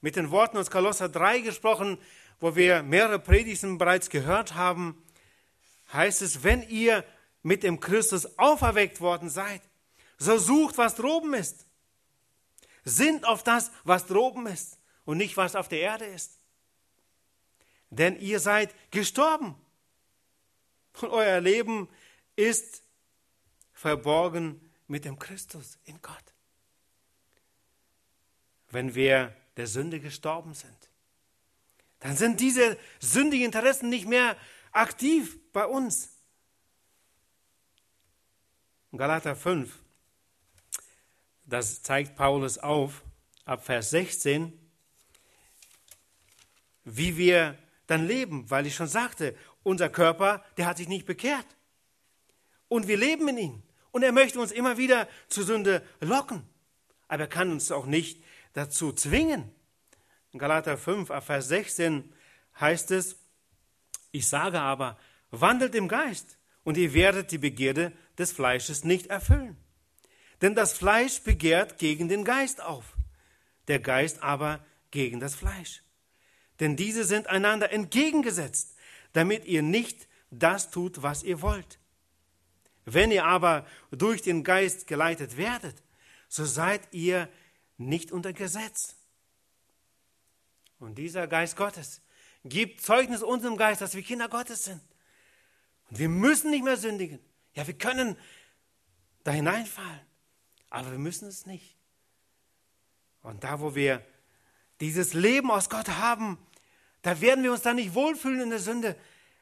Mit 0.00 0.16
den 0.16 0.32
Worten 0.32 0.56
aus 0.56 0.72
Kolosser 0.72 1.08
3 1.08 1.38
gesprochen, 1.38 1.96
wo 2.40 2.56
wir 2.56 2.82
mehrere 2.82 3.20
Predigten 3.20 3.78
bereits 3.78 4.10
gehört 4.10 4.56
haben, 4.56 5.00
heißt 5.92 6.22
es, 6.22 6.42
wenn 6.42 6.68
ihr 6.68 7.04
mit 7.44 7.62
dem 7.62 7.78
Christus 7.78 8.40
auferweckt 8.40 9.00
worden 9.00 9.30
seid, 9.30 9.62
so 10.18 10.36
sucht, 10.36 10.78
was 10.78 10.96
droben 10.96 11.32
ist. 11.34 11.69
Sind 12.84 13.24
auf 13.24 13.42
das, 13.42 13.70
was 13.84 14.06
droben 14.06 14.46
ist 14.46 14.78
und 15.04 15.18
nicht, 15.18 15.36
was 15.36 15.56
auf 15.56 15.68
der 15.68 15.80
Erde 15.80 16.06
ist. 16.06 16.38
Denn 17.90 18.18
ihr 18.20 18.40
seid 18.40 18.74
gestorben 18.90 19.54
und 21.00 21.08
euer 21.10 21.40
Leben 21.40 21.88
ist 22.36 22.82
verborgen 23.72 24.60
mit 24.86 25.04
dem 25.04 25.18
Christus 25.18 25.78
in 25.84 26.00
Gott. 26.02 26.16
Wenn 28.70 28.94
wir 28.94 29.34
der 29.56 29.66
Sünde 29.66 30.00
gestorben 30.00 30.54
sind, 30.54 30.90
dann 32.00 32.16
sind 32.16 32.40
diese 32.40 32.78
sündigen 32.98 33.46
Interessen 33.46 33.88
nicht 33.88 34.06
mehr 34.06 34.36
aktiv 34.72 35.38
bei 35.52 35.66
uns. 35.66 36.10
Galater 38.92 39.36
5, 39.36 39.78
das 41.50 41.82
zeigt 41.82 42.16
Paulus 42.16 42.58
auf, 42.58 43.04
ab 43.44 43.64
Vers 43.64 43.90
16, 43.90 44.52
wie 46.84 47.16
wir 47.16 47.58
dann 47.86 48.06
leben, 48.06 48.48
weil 48.50 48.66
ich 48.66 48.74
schon 48.74 48.86
sagte, 48.86 49.36
unser 49.62 49.88
Körper, 49.88 50.44
der 50.56 50.66
hat 50.66 50.78
sich 50.78 50.88
nicht 50.88 51.06
bekehrt. 51.06 51.46
Und 52.68 52.86
wir 52.86 52.96
leben 52.96 53.28
in 53.28 53.38
ihm. 53.38 53.62
Und 53.90 54.04
er 54.04 54.12
möchte 54.12 54.40
uns 54.40 54.52
immer 54.52 54.78
wieder 54.78 55.08
zur 55.28 55.44
Sünde 55.44 55.82
locken. 56.00 56.44
Aber 57.08 57.24
er 57.24 57.28
kann 57.28 57.50
uns 57.50 57.72
auch 57.72 57.86
nicht 57.86 58.22
dazu 58.52 58.92
zwingen. 58.92 59.50
In 60.30 60.38
Galater 60.38 60.78
5, 60.78 61.08
Vers 61.08 61.48
16 61.48 62.12
heißt 62.60 62.92
es, 62.92 63.16
ich 64.12 64.28
sage 64.28 64.60
aber, 64.60 64.96
wandelt 65.30 65.74
im 65.74 65.88
Geist 65.88 66.38
und 66.62 66.76
ihr 66.76 66.94
werdet 66.94 67.32
die 67.32 67.38
Begierde 67.38 67.92
des 68.16 68.30
Fleisches 68.30 68.84
nicht 68.84 69.08
erfüllen. 69.08 69.56
Denn 70.42 70.54
das 70.54 70.72
Fleisch 70.72 71.20
begehrt 71.22 71.78
gegen 71.78 72.08
den 72.08 72.24
Geist 72.24 72.62
auf, 72.62 72.96
der 73.68 73.78
Geist 73.78 74.22
aber 74.22 74.64
gegen 74.90 75.20
das 75.20 75.34
Fleisch. 75.34 75.82
Denn 76.60 76.76
diese 76.76 77.04
sind 77.04 77.26
einander 77.26 77.72
entgegengesetzt, 77.72 78.76
damit 79.12 79.44
ihr 79.44 79.62
nicht 79.62 80.08
das 80.30 80.70
tut, 80.70 81.02
was 81.02 81.22
ihr 81.22 81.42
wollt. 81.42 81.78
Wenn 82.84 83.10
ihr 83.10 83.24
aber 83.24 83.66
durch 83.90 84.22
den 84.22 84.44
Geist 84.44 84.86
geleitet 84.86 85.36
werdet, 85.36 85.82
so 86.28 86.44
seid 86.44 86.80
ihr 86.92 87.28
nicht 87.76 88.12
unter 88.12 88.32
Gesetz. 88.32 88.96
Und 90.78 90.96
dieser 90.96 91.26
Geist 91.26 91.56
Gottes 91.56 92.00
gibt 92.44 92.80
Zeugnis 92.80 93.22
unserem 93.22 93.56
Geist, 93.56 93.80
dass 93.80 93.94
wir 93.94 94.02
Kinder 94.02 94.28
Gottes 94.28 94.64
sind. 94.64 94.80
Und 95.90 95.98
wir 95.98 96.08
müssen 96.08 96.50
nicht 96.50 96.64
mehr 96.64 96.76
sündigen. 96.76 97.20
Ja, 97.54 97.66
wir 97.66 97.74
können 97.76 98.16
da 99.24 99.32
hineinfallen, 99.32 100.00
aber 100.70 100.92
wir 100.92 100.98
müssen 100.98 101.28
es 101.28 101.46
nicht. 101.46 101.76
Und 103.22 103.44
da, 103.44 103.60
wo 103.60 103.74
wir 103.74 104.04
dieses 104.80 105.12
Leben 105.12 105.50
aus 105.50 105.68
Gott 105.68 105.88
haben, 105.88 106.38
da 107.02 107.20
werden 107.20 107.44
wir 107.44 107.52
uns 107.52 107.62
dann 107.62 107.76
nicht 107.76 107.94
wohlfühlen 107.94 108.40
in 108.40 108.50
der 108.50 108.60
Sünde. 108.60 108.96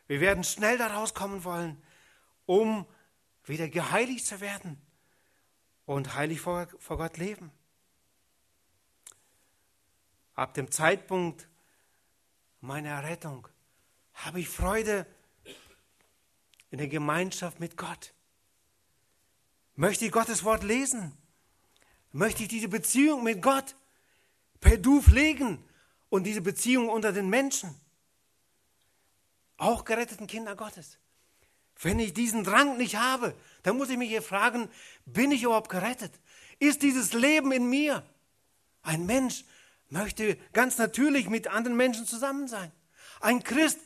Wir 0.06 0.20
werden 0.20 0.42
schnell 0.42 0.78
da 0.78 0.88
rauskommen 0.88 1.44
wollen, 1.44 1.80
um 2.46 2.86
wieder 3.44 3.68
geheiligt 3.68 4.26
zu 4.26 4.40
werden 4.40 4.80
und 5.84 6.14
heilig 6.14 6.40
vor, 6.40 6.68
vor 6.78 6.96
Gott 6.96 7.18
leben. 7.18 7.50
Ab 10.34 10.54
dem 10.54 10.70
Zeitpunkt 10.70 11.48
meiner 12.60 12.90
Errettung 12.90 13.48
habe 14.14 14.40
ich 14.40 14.48
Freude 14.48 15.06
in 16.70 16.78
der 16.78 16.88
Gemeinschaft 16.88 17.60
mit 17.60 17.76
Gott. 17.76 18.14
Möchte 19.74 20.04
ich 20.04 20.12
Gottes 20.12 20.44
Wort 20.44 20.62
lesen? 20.62 21.17
Möchte 22.12 22.42
ich 22.42 22.49
diese 22.49 22.68
Beziehung 22.68 23.23
mit 23.23 23.42
Gott 23.42 23.75
per 24.61 24.77
Du 24.77 25.03
pflegen 25.03 25.62
und 26.09 26.25
diese 26.25 26.40
Beziehung 26.40 26.88
unter 26.88 27.12
den 27.12 27.29
Menschen? 27.29 27.75
Auch 29.57 29.85
geretteten 29.85 30.27
Kinder 30.27 30.57
Gottes. 30.57 30.99
Wenn 31.81 31.99
ich 31.99 32.12
diesen 32.12 32.44
Drang 32.44 32.77
nicht 32.77 32.97
habe, 32.97 33.35
dann 33.62 33.77
muss 33.77 33.90
ich 33.90 33.99
mich 33.99 34.09
hier 34.09 34.23
fragen, 34.23 34.68
bin 35.05 35.31
ich 35.31 35.42
überhaupt 35.42 35.68
gerettet? 35.68 36.12
Ist 36.59 36.83
dieses 36.83 37.12
Leben 37.12 37.53
in 37.53 37.68
mir? 37.68 38.05
Ein 38.83 39.07
Mensch 39.07 39.44
möchte 39.88 40.37
ganz 40.53 40.79
natürlich 40.79 41.29
mit 41.29 41.47
anderen 41.49 41.77
Menschen 41.77 42.07
zusammen 42.07 42.49
sein. 42.49 42.73
Ein 43.21 43.42
Christ 43.42 43.79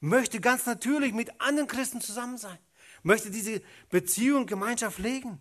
möchte 0.00 0.40
ganz 0.40 0.66
natürlich 0.66 1.12
mit 1.12 1.40
anderen 1.40 1.68
Christen 1.68 2.00
zusammen 2.00 2.38
sein, 2.38 2.58
möchte 3.02 3.30
diese 3.30 3.62
Beziehung, 3.90 4.46
Gemeinschaft 4.46 4.96
pflegen. 4.96 5.40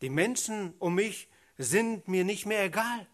Die 0.00 0.10
Menschen 0.10 0.74
um 0.78 0.94
mich 0.94 1.28
sind 1.58 2.08
mir 2.08 2.24
nicht 2.24 2.46
mehr 2.46 2.64
egal. 2.64 3.06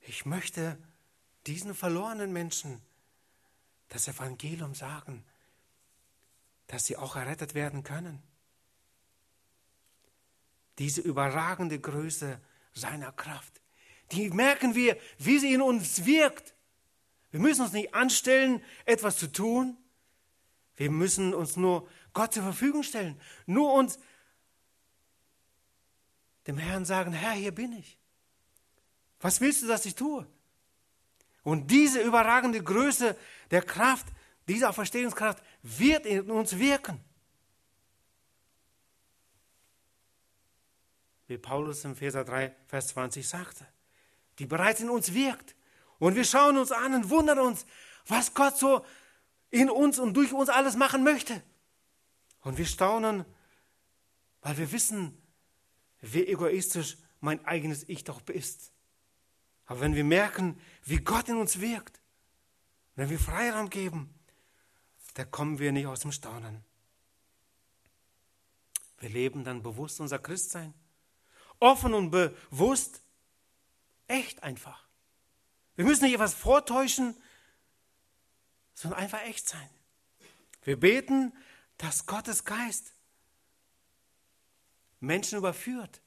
Ich 0.00 0.24
möchte 0.24 0.78
diesen 1.46 1.74
verlorenen 1.74 2.32
Menschen 2.32 2.80
das 3.88 4.08
Evangelium 4.08 4.74
sagen, 4.74 5.24
dass 6.66 6.86
sie 6.86 6.96
auch 6.96 7.16
errettet 7.16 7.54
werden 7.54 7.82
können. 7.82 8.22
Diese 10.78 11.00
überragende 11.00 11.78
Größe 11.78 12.40
seiner 12.72 13.12
Kraft, 13.12 13.60
die 14.12 14.30
merken 14.30 14.74
wir, 14.74 14.98
wie 15.18 15.38
sie 15.38 15.54
in 15.54 15.62
uns 15.62 16.04
wirkt. 16.04 16.54
Wir 17.30 17.40
müssen 17.40 17.62
uns 17.62 17.72
nicht 17.72 17.94
anstellen, 17.94 18.62
etwas 18.84 19.16
zu 19.16 19.30
tun. 19.30 19.76
Wir 20.76 20.90
müssen 20.90 21.34
uns 21.34 21.56
nur 21.56 21.88
Gott 22.12 22.34
zur 22.34 22.42
Verfügung 22.42 22.82
stellen. 22.82 23.20
Nur 23.46 23.72
uns 23.72 23.98
dem 26.46 26.58
Herrn 26.58 26.84
sagen, 26.84 27.12
Herr, 27.12 27.32
hier 27.32 27.54
bin 27.54 27.72
ich. 27.72 27.98
Was 29.20 29.40
willst 29.40 29.62
du, 29.62 29.66
dass 29.66 29.86
ich 29.86 29.94
tue? 29.94 30.26
Und 31.42 31.70
diese 31.70 32.00
überragende 32.00 32.62
Größe 32.62 33.16
der 33.50 33.62
Kraft, 33.62 34.06
diese 34.48 34.68
Auferstehungskraft 34.68 35.42
wird 35.62 36.06
in 36.06 36.30
uns 36.30 36.58
wirken. 36.58 37.00
Wie 41.26 41.38
Paulus 41.38 41.84
im 41.84 41.96
Vers 41.96 42.14
3, 42.14 42.54
Vers 42.66 42.88
20 42.88 43.26
sagte, 43.26 43.66
die 44.38 44.46
bereits 44.46 44.80
in 44.80 44.90
uns 44.90 45.14
wirkt. 45.14 45.54
Und 45.98 46.16
wir 46.16 46.24
schauen 46.24 46.58
uns 46.58 46.72
an 46.72 46.94
und 46.94 47.10
wundern 47.10 47.38
uns, 47.38 47.64
was 48.06 48.34
Gott 48.34 48.58
so 48.58 48.84
in 49.50 49.70
uns 49.70 49.98
und 49.98 50.14
durch 50.14 50.32
uns 50.32 50.48
alles 50.48 50.76
machen 50.76 51.04
möchte. 51.04 51.42
Und 52.40 52.58
wir 52.58 52.66
staunen, 52.66 53.24
weil 54.42 54.58
wir 54.58 54.70
wissen, 54.72 55.16
wie 56.12 56.26
egoistisch 56.26 56.98
mein 57.20 57.44
eigenes 57.44 57.88
Ich 57.88 58.04
doch 58.04 58.20
ist. 58.28 58.72
Aber 59.66 59.80
wenn 59.80 59.94
wir 59.94 60.04
merken, 60.04 60.60
wie 60.84 60.98
Gott 60.98 61.28
in 61.28 61.36
uns 61.36 61.60
wirkt, 61.60 62.00
wenn 62.96 63.10
wir 63.10 63.18
Freiraum 63.18 63.70
geben, 63.70 64.14
da 65.14 65.24
kommen 65.24 65.58
wir 65.58 65.72
nicht 65.72 65.86
aus 65.86 66.00
dem 66.00 66.12
Staunen. 66.12 66.64
Wir 68.98 69.08
leben 69.08 69.44
dann 69.44 69.62
bewusst 69.62 70.00
unser 70.00 70.18
Christsein. 70.18 70.74
Offen 71.60 71.94
und 71.94 72.10
bewusst, 72.10 73.02
echt 74.06 74.42
einfach. 74.42 74.86
Wir 75.76 75.84
müssen 75.84 76.04
nicht 76.04 76.14
etwas 76.14 76.34
vortäuschen, 76.34 77.16
sondern 78.74 79.00
einfach 79.00 79.22
echt 79.22 79.48
sein. 79.48 79.70
Wir 80.62 80.78
beten, 80.78 81.32
dass 81.78 82.06
Gottes 82.06 82.44
Geist 82.44 82.93
Menschen 85.06 85.38
überführt, 85.38 86.00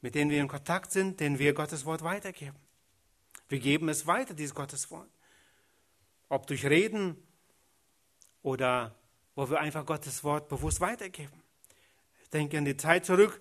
mit 0.00 0.14
denen 0.14 0.30
wir 0.30 0.40
in 0.40 0.48
Kontakt 0.48 0.92
sind, 0.92 1.20
denen 1.20 1.38
wir 1.38 1.54
Gottes 1.54 1.84
Wort 1.84 2.02
weitergeben. 2.02 2.56
Wir 3.48 3.58
geben 3.58 3.88
es 3.88 4.06
weiter, 4.06 4.34
dieses 4.34 4.54
Gottes 4.54 4.90
Wort. 4.90 5.10
Ob 6.28 6.46
durch 6.46 6.64
Reden 6.64 7.16
oder 8.42 8.94
wo 9.34 9.48
wir 9.48 9.60
einfach 9.60 9.86
Gottes 9.86 10.24
Wort 10.24 10.48
bewusst 10.48 10.80
weitergeben. 10.80 11.42
Ich 12.22 12.30
denke 12.30 12.58
an 12.58 12.64
die 12.64 12.76
Zeit 12.76 13.04
zurück, 13.04 13.40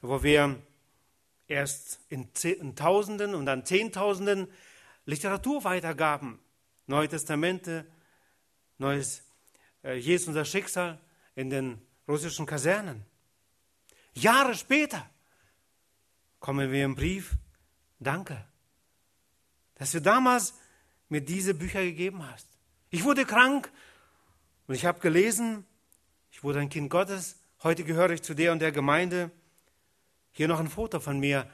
wo 0.00 0.22
wir 0.22 0.60
erst 1.48 2.00
in, 2.08 2.32
Tausenden 2.74 3.34
und 3.34 3.46
dann 3.46 3.64
Zehntausenden 3.64 4.48
Literatur 5.04 5.64
weitergaben. 5.64 6.38
Neue 6.86 7.08
Testamente, 7.08 7.86
Neues 8.78 9.22
äh, 9.84 9.94
Jesus 9.94 10.28
unser 10.28 10.44
Schicksal 10.44 10.98
in 11.34 11.50
den 11.50 11.80
russischen 12.08 12.46
Kasernen. 12.46 13.04
Jahre 14.14 14.54
später 14.54 15.08
kommen 16.40 16.70
wir 16.70 16.84
im 16.84 16.94
Brief, 16.94 17.36
danke, 17.98 18.44
dass 19.74 19.92
du 19.92 20.00
damals 20.00 20.54
mir 21.08 21.20
diese 21.20 21.54
Bücher 21.54 21.82
gegeben 21.82 22.26
hast. 22.28 22.48
Ich 22.90 23.04
wurde 23.04 23.24
krank 23.24 23.70
und 24.66 24.74
ich 24.74 24.84
habe 24.84 25.00
gelesen, 25.00 25.64
ich 26.30 26.42
wurde 26.42 26.60
ein 26.60 26.68
Kind 26.68 26.90
Gottes, 26.90 27.36
heute 27.62 27.84
gehöre 27.84 28.10
ich 28.10 28.22
zu 28.22 28.34
der 28.34 28.52
und 28.52 28.58
der 28.58 28.72
Gemeinde. 28.72 29.30
Hier 30.32 30.48
noch 30.48 30.60
ein 30.60 30.68
Foto 30.68 30.98
von 30.98 31.20
mir. 31.20 31.48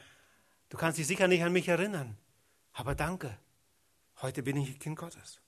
Du 0.69 0.77
kannst 0.77 0.99
dich 0.99 1.07
sicher 1.07 1.29
nicht 1.29 1.43
an 1.43 1.53
mich 1.53 1.69
erinnern, 1.69 2.17
aber 2.73 2.95
danke, 2.95 3.37
heute 4.21 4.43
bin 4.43 4.57
ich 4.57 4.79
Kind 4.79 4.99
Gottes. 4.99 5.41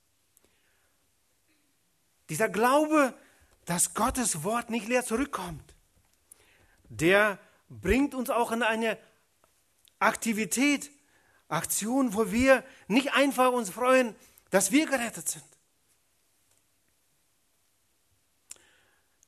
Dieser 2.29 2.49
Glaube, 2.49 3.15
dass 3.65 3.95
Gottes 3.95 4.43
Wort 4.45 4.71
nicht 4.71 4.89
leer 4.89 5.05
zurückkommt, 5.05 5.75
der 6.91 7.39
bringt 7.71 8.15
uns 8.15 8.29
auch 8.29 8.53
in 8.53 8.63
eine 8.63 8.99
Aktivität, 9.99 10.91
Aktion, 11.49 12.15
wo 12.15 12.31
wir 12.31 12.65
nicht 12.87 13.15
einfach 13.15 13.53
uns 13.53 13.71
freuen, 13.71 14.15
dass 14.51 14.71
wir 14.71 14.87
gerettet 14.87 15.29
sind. 15.29 15.45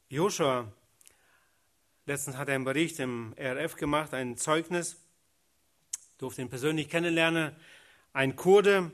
Joshua, 0.08 0.70
letztens 2.04 2.36
hat 2.36 2.48
er 2.48 2.56
einen 2.56 2.64
Bericht 2.64 2.98
im 2.98 3.34
RF 3.38 3.76
gemacht, 3.76 4.12
ein 4.12 4.36
Zeugnis, 4.36 4.96
durfte 6.18 6.42
ihn 6.42 6.50
persönlich 6.50 6.88
kennenlernen, 6.88 7.56
ein 8.12 8.36
Kurde, 8.36 8.90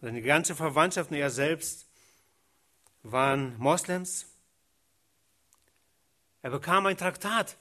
seine 0.00 0.22
ganze 0.22 0.54
Verwandtschaft 0.54 1.10
und 1.10 1.16
er 1.16 1.30
selbst 1.30 1.86
waren 3.02 3.56
Moslems. 3.58 4.26
Er 6.46 6.50
bekam 6.50 6.86
ein 6.86 6.96
Traktat. 6.96 7.56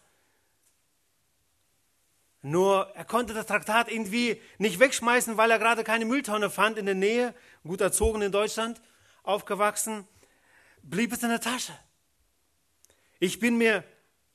Nur 2.44 2.92
er 2.94 3.04
konnte 3.04 3.34
das 3.34 3.48
Traktat 3.48 3.92
irgendwie 3.92 4.40
nicht 4.60 4.80
wegschmeißen, 4.80 5.38
weil 5.38 5.50
er 5.50 5.58
gerade 5.58 5.84
keine 5.84 6.06
Mülltonne 6.06 6.52
fand 6.52 6.78
in 6.78 6.86
der 6.86 6.94
Nähe, 6.94 7.34
gut 7.64 7.82
erzogen 7.82 8.22
in 8.22 8.32
Deutschland, 8.32 8.80
aufgewachsen, 9.24 10.08
blieb 10.84 11.12
es 11.12 11.24
in 11.24 11.30
der 11.30 11.42
Tasche. 11.42 11.74
Ich 13.18 13.40
bin 13.40 13.58
mir 13.58 13.84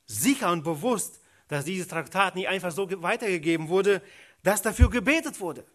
sicher 0.05 0.51
und 0.51 0.65
bewusst, 0.65 1.21
dass 1.47 1.63
dieses 1.63 1.87
Traktat 1.87 2.35
nicht 2.35 2.49
einfach 2.49 2.73
so 2.73 2.89
weitergegeben 3.01 3.69
wurde, 3.69 4.01
dass 4.43 4.61
dafür 4.61 4.89
gebetet 4.89 5.39
wurde. 5.39 5.65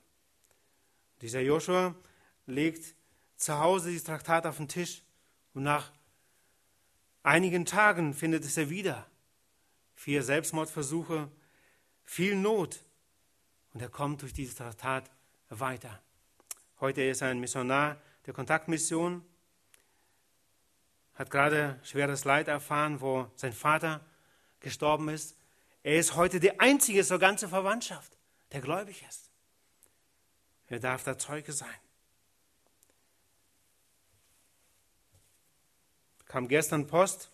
Dieser 1.22 1.40
Joshua 1.40 1.94
legt 2.44 2.94
zu 3.36 3.58
Hause 3.58 3.88
dieses 3.88 4.04
Traktat 4.04 4.44
auf 4.44 4.58
den 4.58 4.68
Tisch 4.68 5.00
und 5.54 5.62
nach 5.62 5.92
einigen 7.26 7.66
Tagen 7.66 8.14
findet 8.14 8.44
es 8.44 8.56
er 8.56 8.70
wieder. 8.70 9.06
Vier 9.94 10.22
Selbstmordversuche, 10.22 11.30
viel 12.04 12.36
Not. 12.36 12.80
Und 13.74 13.82
er 13.82 13.88
kommt 13.88 14.22
durch 14.22 14.32
dieses 14.32 14.54
Traktat 14.54 15.10
weiter. 15.48 16.00
Heute 16.80 17.02
ist 17.02 17.22
er 17.22 17.28
ein 17.28 17.40
Missionar 17.40 18.00
der 18.26 18.34
Kontaktmission, 18.34 19.24
hat 21.14 21.30
gerade 21.30 21.80
schweres 21.82 22.24
Leid 22.24 22.48
erfahren, 22.48 23.00
wo 23.00 23.30
sein 23.36 23.52
Vater 23.52 24.04
gestorben 24.60 25.08
ist. 25.08 25.36
Er 25.82 25.98
ist 25.98 26.14
heute 26.16 26.40
der 26.40 26.60
einzige 26.60 27.04
zur 27.04 27.18
ganzen 27.18 27.48
Verwandtschaft, 27.48 28.18
der 28.52 28.60
gläubig 28.60 29.04
ist. 29.08 29.30
Er 30.68 30.80
darf 30.80 31.04
der 31.04 31.18
Zeuge 31.18 31.52
sein. 31.52 31.68
Kam 36.36 36.48
gestern 36.48 36.86
Post, 36.86 37.30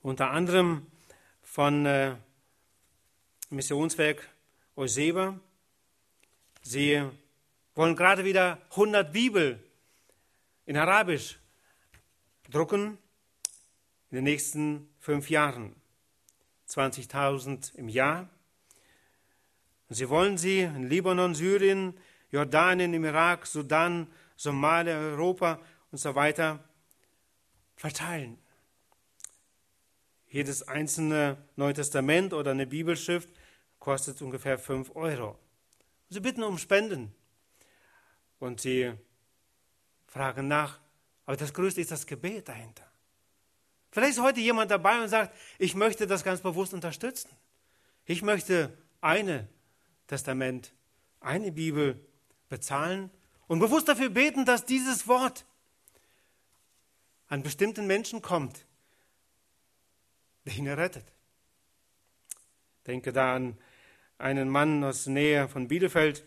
unter 0.00 0.30
anderem 0.30 0.86
von 1.42 1.84
äh, 1.84 2.16
Missionswerk 3.50 4.26
Euseba. 4.74 5.38
Sie 6.62 7.04
wollen 7.74 7.94
gerade 7.94 8.24
wieder 8.24 8.62
100 8.70 9.12
Bibel 9.12 9.62
in 10.64 10.78
Arabisch 10.78 11.38
drucken 12.50 12.96
in 14.10 14.14
den 14.14 14.24
nächsten 14.24 14.88
fünf 14.98 15.28
Jahren. 15.28 15.76
20.000 16.70 17.74
im 17.74 17.90
Jahr. 17.90 18.30
Und 19.90 19.96
sie 19.96 20.08
wollen 20.08 20.38
sie 20.38 20.60
in 20.60 20.88
Libanon, 20.88 21.34
Syrien, 21.34 22.00
Jordanien, 22.30 22.94
im 22.94 23.04
Irak, 23.04 23.46
Sudan, 23.46 24.06
Somalia, 24.36 24.96
Europa 24.96 25.60
und 25.90 25.98
so 25.98 26.14
weiter 26.14 26.66
verteilen. 27.76 28.38
Jedes 30.28 30.66
einzelne 30.66 31.36
Neue 31.54 31.74
Testament 31.74 32.32
oder 32.32 32.50
eine 32.50 32.66
Bibelschrift 32.66 33.28
kostet 33.78 34.20
ungefähr 34.22 34.58
5 34.58 34.96
Euro. 34.96 35.38
Sie 36.08 36.20
bitten 36.20 36.42
um 36.42 36.58
Spenden 36.58 37.14
und 38.38 38.60
sie 38.60 38.92
fragen 40.06 40.48
nach, 40.48 40.80
aber 41.24 41.36
das 41.36 41.52
Größte 41.52 41.80
ist 41.80 41.90
das 41.90 42.06
Gebet 42.06 42.48
dahinter. 42.48 42.84
Vielleicht 43.90 44.18
ist 44.18 44.22
heute 44.22 44.40
jemand 44.40 44.70
dabei 44.70 45.02
und 45.02 45.08
sagt, 45.08 45.34
ich 45.58 45.74
möchte 45.74 46.06
das 46.06 46.22
ganz 46.22 46.40
bewusst 46.40 46.74
unterstützen. 46.74 47.30
Ich 48.04 48.22
möchte 48.22 48.76
eine 49.00 49.48
Testament, 50.06 50.72
eine 51.20 51.50
Bibel 51.50 52.04
bezahlen 52.48 53.10
und 53.46 53.58
bewusst 53.58 53.88
dafür 53.88 54.10
beten, 54.10 54.44
dass 54.44 54.66
dieses 54.66 55.08
Wort 55.08 55.44
an 57.28 57.42
bestimmten 57.42 57.86
Menschen 57.86 58.22
kommt, 58.22 58.64
der 60.44 60.54
ihn 60.54 60.66
errettet. 60.66 61.06
Denke 62.86 63.12
da 63.12 63.34
an 63.34 63.58
einen 64.18 64.48
Mann 64.48 64.84
aus 64.84 65.04
der 65.04 65.12
Nähe 65.12 65.48
von 65.48 65.68
Bielefeld. 65.68 66.24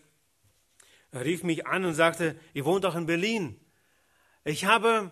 Er 1.12 1.24
rief 1.24 1.42
mich 1.42 1.66
an 1.66 1.84
und 1.84 1.94
sagte, 1.94 2.38
ihr 2.52 2.64
wohnt 2.64 2.84
doch 2.84 2.94
in 2.94 3.06
Berlin. 3.06 3.58
Ich 4.44 4.64
habe 4.64 5.10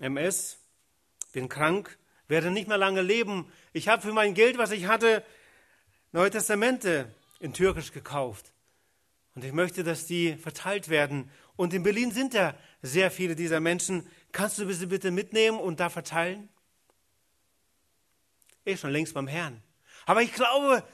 MS, 0.00 0.58
bin 1.32 1.48
krank, 1.48 1.98
werde 2.28 2.50
nicht 2.50 2.68
mehr 2.68 2.78
lange 2.78 3.02
leben. 3.02 3.50
Ich 3.72 3.88
habe 3.88 4.02
für 4.02 4.12
mein 4.12 4.34
Geld, 4.34 4.58
was 4.58 4.70
ich 4.70 4.86
hatte, 4.86 5.24
Neue 6.12 6.30
Testamente 6.30 7.14
in 7.38 7.52
Türkisch 7.52 7.92
gekauft. 7.92 8.52
Und 9.36 9.44
ich 9.44 9.52
möchte, 9.52 9.84
dass 9.84 10.06
die 10.06 10.34
verteilt 10.34 10.88
werden. 10.88 11.30
Und 11.54 11.72
in 11.72 11.84
Berlin 11.84 12.10
sind 12.10 12.34
ja 12.34 12.56
sehr 12.82 13.12
viele 13.12 13.36
dieser 13.36 13.60
Menschen. 13.60 14.08
Kannst 14.32 14.58
du 14.58 14.72
sie 14.72 14.86
bitte 14.86 15.10
mitnehmen 15.10 15.58
und 15.58 15.80
da 15.80 15.90
verteilen? 15.90 16.48
Er 18.64 18.74
ist 18.74 18.80
schon 18.80 18.90
längst 18.90 19.14
beim 19.14 19.26
Herrn. 19.26 19.62
Aber 20.06 20.22
ich 20.22 20.32
glaube, 20.32 20.84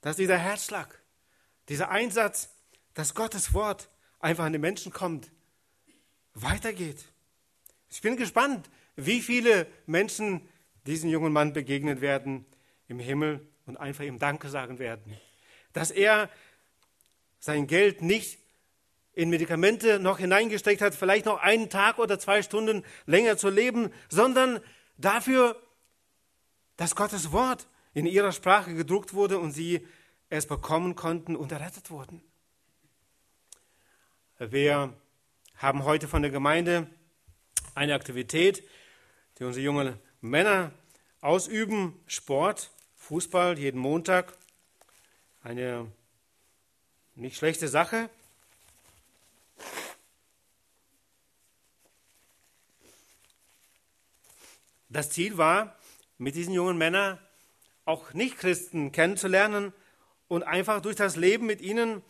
dass 0.00 0.16
dieser 0.16 0.38
Herzschlag, 0.38 1.00
dieser 1.68 1.90
Einsatz, 1.90 2.50
dass 2.94 3.14
Gottes 3.14 3.54
Wort 3.54 3.88
einfach 4.20 4.44
an 4.44 4.52
den 4.52 4.60
Menschen 4.60 4.92
kommt, 4.92 5.30
weitergeht. 6.34 7.04
Ich 7.90 8.00
bin 8.00 8.16
gespannt, 8.16 8.68
wie 8.96 9.20
viele 9.20 9.66
Menschen 9.86 10.48
diesem 10.86 11.10
jungen 11.10 11.32
Mann 11.32 11.52
begegnen 11.52 12.00
werden 12.00 12.46
im 12.88 12.98
Himmel 12.98 13.46
und 13.66 13.76
einfach 13.76 14.04
ihm 14.04 14.18
Danke 14.18 14.48
sagen 14.48 14.78
werden. 14.78 15.16
Dass 15.72 15.90
er 15.90 16.30
sein 17.38 17.66
Geld 17.66 18.02
nicht 18.02 18.38
in 19.18 19.30
Medikamente 19.30 19.98
noch 19.98 20.18
hineingesteckt 20.18 20.80
hat, 20.80 20.94
vielleicht 20.94 21.26
noch 21.26 21.40
einen 21.40 21.68
Tag 21.70 21.98
oder 21.98 22.20
zwei 22.20 22.40
Stunden 22.40 22.84
länger 23.04 23.36
zu 23.36 23.48
leben, 23.48 23.92
sondern 24.08 24.60
dafür, 24.96 25.60
dass 26.76 26.94
Gottes 26.94 27.32
Wort 27.32 27.66
in 27.94 28.06
ihrer 28.06 28.30
Sprache 28.30 28.74
gedruckt 28.74 29.14
wurde 29.14 29.40
und 29.40 29.50
sie 29.50 29.84
es 30.30 30.46
bekommen 30.46 30.94
konnten 30.94 31.34
und 31.34 31.50
errettet 31.50 31.90
wurden. 31.90 32.22
Wir 34.38 34.94
haben 35.56 35.82
heute 35.82 36.06
von 36.06 36.22
der 36.22 36.30
Gemeinde 36.30 36.86
eine 37.74 37.94
Aktivität, 37.94 38.62
die 39.40 39.44
unsere 39.44 39.64
jungen 39.64 39.98
Männer 40.20 40.70
ausüben, 41.22 42.00
Sport, 42.06 42.70
Fußball 42.94 43.58
jeden 43.58 43.80
Montag. 43.80 44.32
Eine 45.42 45.90
nicht 47.16 47.36
schlechte 47.36 47.66
Sache. 47.66 48.10
Das 54.88 55.10
Ziel 55.10 55.36
war, 55.36 55.76
mit 56.16 56.34
diesen 56.34 56.54
jungen 56.54 56.78
Männern 56.78 57.18
auch 57.84 58.12
Nichtchristen 58.12 58.92
kennenzulernen 58.92 59.72
und 60.28 60.42
einfach 60.42 60.80
durch 60.80 60.96
das 60.96 61.16
Leben 61.16 61.46
mit 61.46 61.60
ihnen 61.60 62.02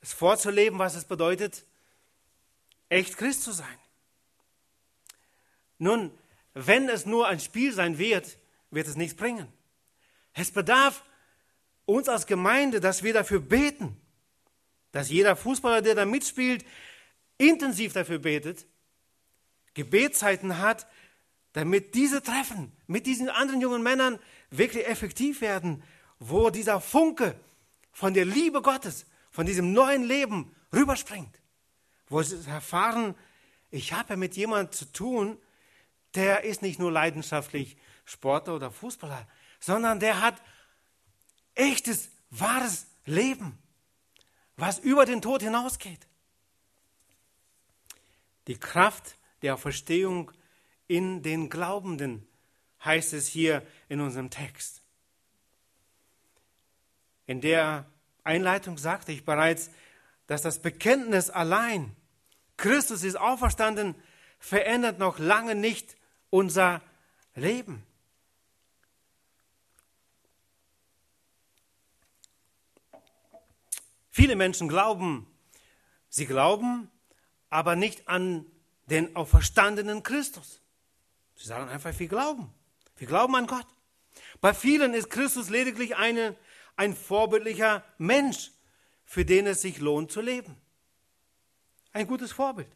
es 0.00 0.12
vorzuleben, 0.12 0.78
was 0.78 0.94
es 0.94 1.04
bedeutet, 1.04 1.64
echt 2.88 3.16
Christ 3.16 3.42
zu 3.42 3.52
sein. 3.52 3.78
Nun, 5.78 6.10
wenn 6.54 6.88
es 6.88 7.06
nur 7.06 7.28
ein 7.28 7.40
Spiel 7.40 7.72
sein 7.72 7.98
wird, 7.98 8.38
wird 8.70 8.88
es 8.88 8.96
nichts 8.96 9.16
bringen. 9.16 9.46
Es 10.32 10.50
bedarf 10.50 11.04
uns 11.84 12.08
als 12.08 12.26
Gemeinde, 12.26 12.80
dass 12.80 13.02
wir 13.02 13.12
dafür 13.12 13.40
beten, 13.40 14.00
dass 14.92 15.10
jeder 15.10 15.36
Fußballer, 15.36 15.82
der 15.82 15.94
da 15.94 16.04
mitspielt, 16.04 16.64
intensiv 17.38 17.92
dafür 17.92 18.18
betet, 18.18 18.66
Gebetszeiten 19.74 20.58
hat, 20.58 20.86
damit 21.52 21.94
diese 21.94 22.22
Treffen 22.22 22.72
mit 22.86 23.06
diesen 23.06 23.28
anderen 23.28 23.60
jungen 23.60 23.82
Männern 23.82 24.18
wirklich 24.50 24.86
effektiv 24.86 25.40
werden, 25.40 25.82
wo 26.18 26.50
dieser 26.50 26.80
Funke 26.80 27.38
von 27.92 28.14
der 28.14 28.24
Liebe 28.24 28.62
Gottes, 28.62 29.06
von 29.30 29.46
diesem 29.46 29.72
neuen 29.72 30.04
Leben 30.04 30.54
rüberspringt, 30.72 31.40
wo 32.08 32.22
sie 32.22 32.44
erfahren, 32.48 33.14
ich 33.70 33.92
habe 33.92 34.16
mit 34.16 34.36
jemandem 34.36 34.72
zu 34.72 34.84
tun, 34.86 35.38
der 36.14 36.44
ist 36.44 36.62
nicht 36.62 36.78
nur 36.78 36.90
leidenschaftlich 36.90 37.76
Sportler 38.04 38.56
oder 38.56 38.70
Fußballer, 38.70 39.26
sondern 39.60 40.00
der 40.00 40.20
hat 40.20 40.40
echtes, 41.54 42.10
wahres 42.30 42.86
Leben, 43.06 43.58
was 44.56 44.78
über 44.78 45.04
den 45.04 45.22
Tod 45.22 45.42
hinausgeht. 45.42 46.06
Die 48.46 48.58
Kraft 48.58 49.16
der 49.42 49.56
Verstehung 49.56 50.32
in 50.90 51.22
den 51.22 51.50
Glaubenden 51.50 52.26
heißt 52.84 53.12
es 53.12 53.28
hier 53.28 53.64
in 53.88 54.00
unserem 54.00 54.28
Text. 54.28 54.82
In 57.26 57.40
der 57.40 57.86
Einleitung 58.24 58.76
sagte 58.76 59.12
ich 59.12 59.24
bereits, 59.24 59.70
dass 60.26 60.42
das 60.42 60.58
Bekenntnis 60.58 61.30
allein, 61.30 61.94
Christus 62.56 63.04
ist 63.04 63.14
auferstanden, 63.14 63.94
verändert 64.40 64.98
noch 64.98 65.20
lange 65.20 65.54
nicht 65.54 65.96
unser 66.28 66.82
Leben. 67.36 67.86
Viele 74.10 74.34
Menschen 74.34 74.68
glauben, 74.68 75.28
sie 76.08 76.26
glauben, 76.26 76.90
aber 77.48 77.76
nicht 77.76 78.08
an 78.08 78.44
den 78.86 79.14
auferstandenen 79.14 80.02
Christus. 80.02 80.60
Sie 81.40 81.46
sagen 81.46 81.70
einfach, 81.70 81.98
wir 81.98 82.06
glauben. 82.06 82.52
Wir 82.98 83.06
glauben 83.06 83.34
an 83.34 83.46
Gott. 83.46 83.66
Bei 84.42 84.52
vielen 84.52 84.92
ist 84.92 85.08
Christus 85.08 85.48
lediglich 85.48 85.96
eine, 85.96 86.36
ein 86.76 86.94
vorbildlicher 86.94 87.82
Mensch, 87.96 88.50
für 89.06 89.24
den 89.24 89.46
es 89.46 89.62
sich 89.62 89.78
lohnt 89.78 90.12
zu 90.12 90.20
leben. 90.20 90.54
Ein 91.92 92.06
gutes 92.06 92.30
Vorbild. 92.30 92.68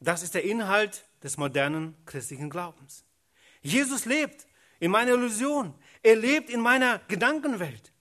Das 0.00 0.24
ist 0.24 0.34
der 0.34 0.42
Inhalt 0.42 1.04
des 1.22 1.36
modernen 1.36 1.94
christlichen 2.04 2.50
Glaubens. 2.50 3.04
Jesus 3.62 4.04
lebt 4.04 4.48
in 4.80 4.90
meiner 4.90 5.12
Illusion. 5.12 5.72
Er 6.02 6.16
lebt 6.16 6.50
in 6.50 6.60
meiner 6.60 6.98
Gedankenwelt 7.06 7.92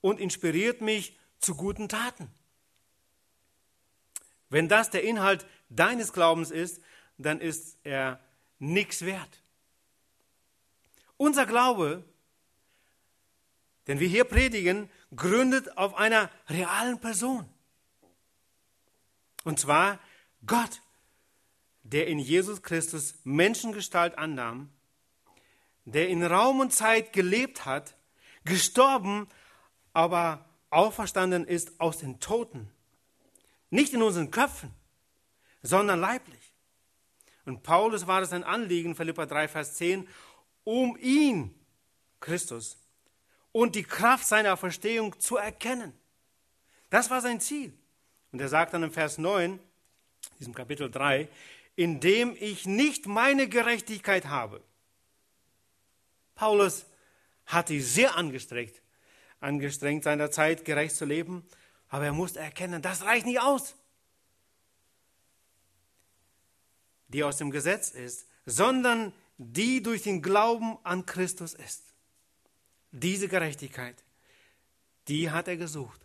und 0.00 0.18
inspiriert 0.18 0.80
mich 0.80 1.18
zu 1.40 1.54
guten 1.54 1.90
Taten. 1.90 2.30
Wenn 4.48 4.66
das 4.66 4.88
der 4.88 5.02
Inhalt 5.02 5.44
deines 5.68 6.14
Glaubens 6.14 6.50
ist, 6.50 6.80
dann 7.18 7.40
ist 7.40 7.78
er 7.84 8.20
nichts 8.58 9.04
wert. 9.04 9.42
Unser 11.16 11.46
Glaube, 11.46 12.04
den 13.86 14.00
wir 14.00 14.08
hier 14.08 14.24
predigen, 14.24 14.90
gründet 15.14 15.76
auf 15.76 15.94
einer 15.94 16.30
realen 16.48 16.98
Person. 17.00 17.48
Und 19.44 19.60
zwar 19.60 20.00
Gott, 20.46 20.80
der 21.82 22.06
in 22.06 22.18
Jesus 22.18 22.62
Christus 22.62 23.14
Menschengestalt 23.24 24.16
annahm, 24.18 24.70
der 25.84 26.08
in 26.08 26.22
Raum 26.24 26.60
und 26.60 26.72
Zeit 26.72 27.12
gelebt 27.12 27.66
hat, 27.66 27.94
gestorben, 28.44 29.28
aber 29.92 30.48
auferstanden 30.70 31.46
ist 31.46 31.78
aus 31.78 31.98
den 31.98 32.20
Toten. 32.20 32.70
Nicht 33.70 33.92
in 33.92 34.02
unseren 34.02 34.30
Köpfen, 34.30 34.74
sondern 35.62 36.00
leiblich. 36.00 36.43
Und 37.44 37.62
Paulus 37.62 38.06
war 38.06 38.22
es 38.22 38.32
ein 38.32 38.44
Anliegen, 38.44 38.94
Philippa 38.94 39.26
3, 39.26 39.48
Vers 39.48 39.74
10, 39.74 40.08
um 40.64 40.96
ihn, 40.98 41.54
Christus, 42.20 42.78
und 43.52 43.74
die 43.74 43.82
Kraft 43.82 44.26
seiner 44.26 44.56
Verstehung 44.56 45.18
zu 45.20 45.36
erkennen. 45.36 45.92
Das 46.90 47.10
war 47.10 47.20
sein 47.20 47.40
Ziel. 47.40 47.72
Und 48.32 48.40
er 48.40 48.48
sagt 48.48 48.74
dann 48.74 48.82
im 48.82 48.90
Vers 48.90 49.18
9, 49.18 49.60
diesem 50.38 50.54
Kapitel 50.54 50.90
3, 50.90 51.28
indem 51.76 52.36
ich 52.38 52.66
nicht 52.66 53.06
meine 53.06 53.48
Gerechtigkeit 53.48 54.26
habe. 54.26 54.62
Paulus 56.34 56.86
hat 57.46 57.68
sich 57.68 57.86
sehr 57.86 58.16
angestrengt, 58.16 58.80
angestrengt 59.40 60.04
seiner 60.04 60.30
Zeit 60.30 60.64
gerecht 60.64 60.96
zu 60.96 61.04
leben, 61.04 61.46
aber 61.88 62.06
er 62.06 62.12
musste 62.12 62.40
erkennen, 62.40 62.82
das 62.82 63.04
reicht 63.04 63.26
nicht 63.26 63.40
aus, 63.40 63.76
die 67.14 67.22
aus 67.22 67.36
dem 67.36 67.52
Gesetz 67.52 67.90
ist, 67.90 68.26
sondern 68.44 69.12
die 69.38 69.84
durch 69.84 70.02
den 70.02 70.20
Glauben 70.20 70.78
an 70.82 71.06
Christus 71.06 71.54
ist. 71.54 71.94
Diese 72.90 73.28
Gerechtigkeit, 73.28 74.02
die 75.06 75.30
hat 75.30 75.46
er 75.46 75.56
gesucht. 75.56 76.00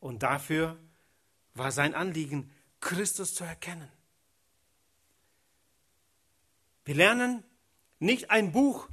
Und 0.00 0.22
dafür 0.22 0.78
war 1.52 1.72
sein 1.72 1.94
Anliegen, 1.94 2.50
Christus 2.80 3.34
zu 3.34 3.44
erkennen. 3.44 3.92
Wir 6.86 6.94
lernen 6.94 7.44
nicht 7.98 8.30
ein 8.30 8.52
Buch 8.52 8.88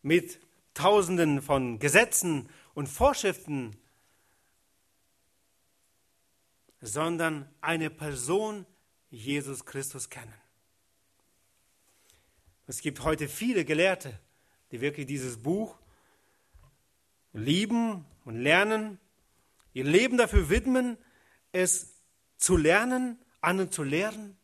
mit 0.00 0.40
Tausenden 0.72 1.42
von 1.42 1.78
Gesetzen 1.78 2.48
und 2.72 2.86
Vorschriften, 2.86 3.76
sondern 6.80 7.46
eine 7.60 7.90
Person, 7.90 8.64
Jesus 9.10 9.64
Christus 9.64 10.08
kennen. 10.08 10.34
Es 12.66 12.80
gibt 12.80 13.02
heute 13.02 13.28
viele 13.28 13.64
Gelehrte, 13.64 14.18
die 14.70 14.80
wirklich 14.80 15.06
dieses 15.06 15.42
Buch 15.42 15.76
lieben 17.32 18.04
und 18.24 18.36
lernen, 18.36 18.98
ihr 19.72 19.84
Leben 19.84 20.16
dafür 20.16 20.48
widmen, 20.50 20.96
es 21.52 21.94
zu 22.36 22.56
lernen, 22.56 23.18
anderen 23.40 23.72
zu 23.72 23.82
lehren 23.82 24.36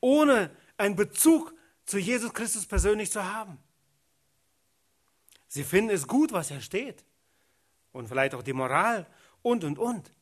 ohne 0.00 0.50
einen 0.76 0.96
Bezug 0.96 1.54
zu 1.86 1.98
Jesus 1.98 2.32
Christus 2.32 2.66
persönlich 2.66 3.10
zu 3.10 3.24
haben. 3.24 3.58
Sie 5.48 5.64
finden 5.64 5.90
es 5.90 6.06
gut, 6.06 6.32
was 6.32 6.50
er 6.50 6.60
steht. 6.60 7.04
Und 7.92 8.08
vielleicht 8.08 8.34
auch 8.34 8.42
die 8.42 8.52
Moral 8.52 9.06
und, 9.42 9.64
und, 9.64 9.78
und. 9.78 10.12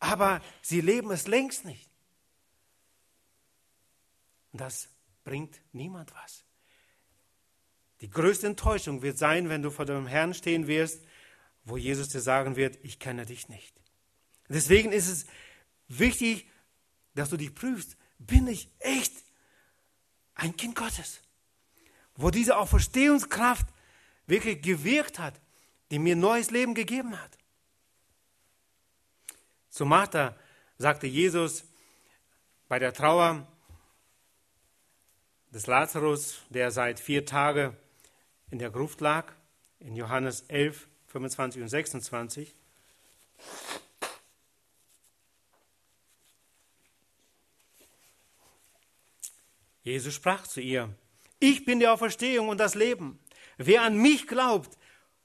Aber 0.00 0.42
sie 0.60 0.80
leben 0.80 1.10
es 1.10 1.26
längst 1.28 1.64
nicht. 1.64 1.88
Und 4.52 4.60
das 4.60 4.88
bringt 5.24 5.60
niemand 5.72 6.12
was. 6.14 6.44
Die 8.00 8.10
größte 8.10 8.46
Enttäuschung 8.46 9.02
wird 9.02 9.18
sein, 9.18 9.48
wenn 9.48 9.62
du 9.62 9.70
vor 9.70 9.84
dem 9.86 10.06
Herrn 10.06 10.34
stehen 10.34 10.66
wirst, 10.66 11.04
wo 11.64 11.76
Jesus 11.76 12.10
dir 12.10 12.20
sagen 12.20 12.56
wird, 12.56 12.78
ich 12.82 12.98
kenne 12.98 13.26
dich 13.26 13.48
nicht. 13.48 13.74
Deswegen 14.48 14.92
ist 14.92 15.08
es 15.08 15.26
wichtig, 15.88 16.48
dass 17.14 17.30
du 17.30 17.36
dich 17.36 17.54
prüfst, 17.54 17.96
bin 18.18 18.46
ich 18.46 18.68
echt 18.78 19.12
ein 20.34 20.56
Kind 20.56 20.76
Gottes, 20.76 21.20
wo 22.14 22.30
diese 22.30 22.56
Auferstehungskraft 22.56 23.66
wirklich 24.26 24.62
gewirkt 24.62 25.18
hat, 25.18 25.40
die 25.90 25.98
mir 25.98 26.16
neues 26.16 26.50
Leben 26.50 26.74
gegeben 26.74 27.20
hat. 27.20 27.38
Zu 29.70 29.84
Martha 29.84 30.36
sagte 30.78 31.06
Jesus 31.06 31.64
bei 32.68 32.78
der 32.78 32.92
Trauer 32.92 33.46
des 35.56 35.66
Lazarus, 35.66 36.42
der 36.50 36.70
seit 36.70 37.00
vier 37.00 37.24
Tagen 37.24 37.74
in 38.50 38.58
der 38.58 38.68
Gruft 38.68 39.00
lag, 39.00 39.32
in 39.80 39.96
Johannes 39.96 40.42
11, 40.48 40.86
25 41.06 41.62
und 41.62 41.68
26, 41.68 42.54
Jesus 49.82 50.12
sprach 50.12 50.46
zu 50.46 50.60
ihr, 50.60 50.90
ich 51.40 51.64
bin 51.64 51.80
die 51.80 51.88
Auferstehung 51.88 52.50
und 52.50 52.58
das 52.58 52.74
Leben. 52.74 53.18
Wer 53.56 53.80
an 53.80 53.96
mich 53.96 54.26
glaubt, 54.26 54.76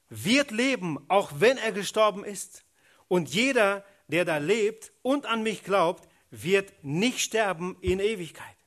wird 0.08 0.52
leben, 0.52 1.04
auch 1.10 1.32
wenn 1.40 1.58
er 1.58 1.74
gestorben 1.74 2.24
ist. 2.24 2.64
Und 3.10 3.34
jeder, 3.34 3.84
der 4.08 4.24
da 4.24 4.38
lebt 4.38 4.94
und 5.02 5.26
an 5.26 5.44
mich 5.44 5.66
glaubt, 5.66 6.08
wird 6.30 6.72
nicht 6.86 7.20
sterben 7.20 7.76
in 7.82 8.00
Ewigkeit. 8.00 8.61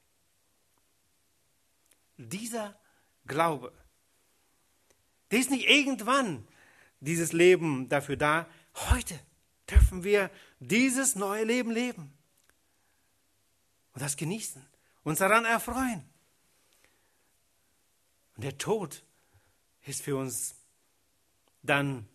Dieser 2.24 2.78
Glaube, 3.26 3.72
der 5.30 5.38
ist 5.38 5.50
nicht 5.50 5.68
irgendwann, 5.68 6.46
dieses 7.00 7.32
Leben 7.32 7.88
dafür 7.88 8.16
da. 8.16 8.48
Heute 8.90 9.18
dürfen 9.70 10.04
wir 10.04 10.30
dieses 10.60 11.16
neue 11.16 11.44
Leben 11.44 11.70
leben 11.70 12.12
und 13.92 14.02
das 14.02 14.16
genießen, 14.16 14.64
uns 15.02 15.18
daran 15.18 15.44
erfreuen. 15.44 16.04
Und 18.36 18.44
der 18.44 18.58
Tod 18.58 19.04
ist 19.82 20.02
für 20.02 20.16
uns 20.16 20.56
dann 21.62 22.08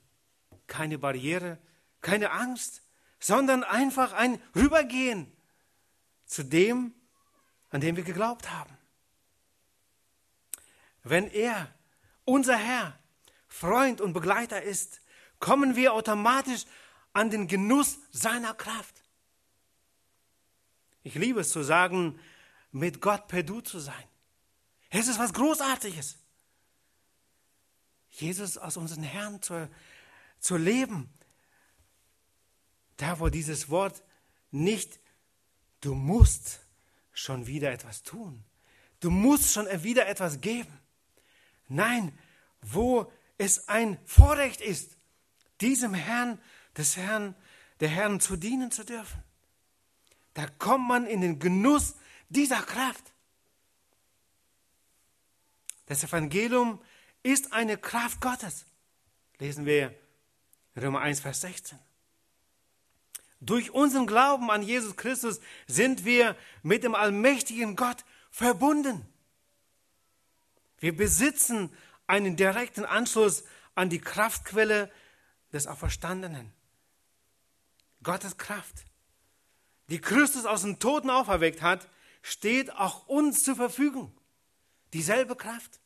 keine 0.68 1.00
Barriere, 1.00 1.58
keine 2.02 2.32
Angst, 2.32 2.84
sondern 3.20 3.64
einfach 3.64 4.14
ein 4.14 4.42
Rübergehen 4.56 5.32
zu 6.26 6.44
dem, 6.44 6.94
an 7.70 7.82
dem 7.82 7.96
wir 7.96 8.04
geglaubt 8.04 8.52
haben. 8.52 8.79
Wenn 11.10 11.28
er, 11.32 11.74
unser 12.24 12.56
Herr, 12.56 12.98
Freund 13.48 14.00
und 14.00 14.14
Begleiter 14.14 14.62
ist, 14.62 15.02
kommen 15.40 15.76
wir 15.76 15.94
automatisch 15.94 16.66
an 17.14 17.32
den 17.32 17.48
Genuss 17.48 17.98
seiner 18.12 18.54
Kraft. 18.54 19.04
Ich 21.02 21.16
liebe 21.16 21.40
es 21.40 21.50
zu 21.50 21.64
sagen, 21.64 22.20
mit 22.72 23.02
Gott 23.02 23.28
per 23.28 23.42
Du 23.42 23.60
zu 23.62 23.80
sein. 23.80 24.04
Es 24.92 25.08
ist 25.08 25.18
was 25.18 25.34
Großartiges. 25.34 26.20
Jesus 28.12 28.60
aus 28.60 28.78
unseren 28.78 29.04
Herrn 29.04 29.42
zu, 29.42 29.68
zu 30.40 30.58
leben. 30.58 31.10
Da, 32.98 33.20
wo 33.20 33.30
dieses 33.30 33.70
Wort 33.70 34.04
nicht, 34.52 35.00
du 35.82 35.96
musst 35.96 36.60
schon 37.14 37.48
wieder 37.48 37.72
etwas 37.72 38.04
tun. 38.04 38.44
Du 39.00 39.10
musst 39.10 39.54
schon 39.54 39.66
wieder 39.82 40.08
etwas 40.08 40.42
geben. 40.42 40.79
Nein, 41.70 42.18
wo 42.62 43.12
es 43.38 43.70
ein 43.70 43.98
Vorrecht 44.06 44.60
ist, 44.60 44.98
diesem 45.62 45.94
Herrn, 45.94 46.40
des 46.76 46.98
Herrn, 46.98 47.36
der 47.80 47.90
Herrn 47.90 48.20
zu 48.20 48.36
dienen 48.36 48.72
zu 48.72 48.84
dürfen. 48.84 49.24
Da 50.34 50.48
kommt 50.48 50.88
man 50.88 51.06
in 51.06 51.22
den 51.22 51.40
Genuss 51.40 51.96
dieser 52.30 52.62
Kraft. 52.62 53.14
Das 55.86 56.04
Evangelium 56.04 56.82
ist 57.24 57.54
eine 57.54 57.78
Kraft 57.78 58.22
Gottes. 58.22 58.66
Lesen 59.40 59.66
wir 59.66 59.94
Römer 60.76 61.02
1, 61.02 61.20
Vers 61.20 61.42
16. 61.42 61.80
Durch 63.42 63.72
unseren 63.72 64.06
Glauben 64.06 64.52
an 64.52 64.62
Jesus 64.62 64.96
Christus 64.98 65.40
sind 65.68 66.04
wir 66.04 66.36
mit 66.62 66.84
dem 66.84 66.94
allmächtigen 66.94 67.76
Gott 67.76 68.04
verbunden. 68.30 69.06
Wir 70.80 70.96
besitzen 70.96 71.72
einen 72.08 72.36
direkten 72.36 72.86
Anschluss 72.86 73.44
an 73.76 73.90
die 73.90 74.00
Kraftquelle 74.00 74.92
des 75.54 75.68
Auferstandenen. 75.68 76.52
Gottes 78.04 78.38
Kraft, 78.38 78.86
die 79.90 80.00
Christus 80.00 80.46
aus 80.46 80.62
den 80.62 80.80
Toten 80.80 81.10
auferweckt 81.10 81.62
hat, 81.62 81.88
steht 82.22 82.72
auch 82.74 83.08
uns 83.08 83.44
zur 83.44 83.56
Verfügung. 83.56 84.16
Dieselbe 84.94 85.36
Kraft. 85.36 85.80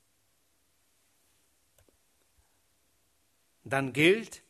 Dann 3.63 3.93
gilt 3.93 4.43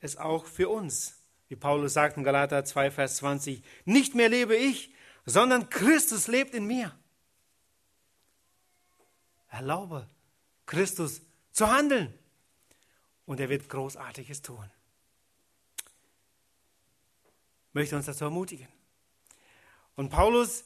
es 0.00 0.16
auch 0.16 0.46
für 0.46 0.68
uns. 0.68 1.18
Wie 1.48 1.56
Paulus 1.56 1.94
sagt 1.94 2.16
in 2.16 2.24
Galater 2.24 2.64
2, 2.64 2.90
Vers 2.90 3.16
20, 3.16 3.62
nicht 3.84 4.14
mehr 4.14 4.28
lebe 4.28 4.56
ich, 4.56 4.92
sondern 5.24 5.70
Christus 5.70 6.26
lebt 6.26 6.54
in 6.54 6.66
mir. 6.66 6.94
Erlaube 9.48 10.08
Christus 10.66 11.22
zu 11.52 11.68
handeln 11.68 12.12
und 13.26 13.40
er 13.40 13.48
wird 13.48 13.68
Großartiges 13.68 14.42
tun. 14.42 14.70
Ich 17.68 17.74
möchte 17.74 17.96
uns 17.96 18.06
dazu 18.06 18.24
ermutigen. 18.24 18.68
Und 19.96 20.10
Paulus 20.10 20.64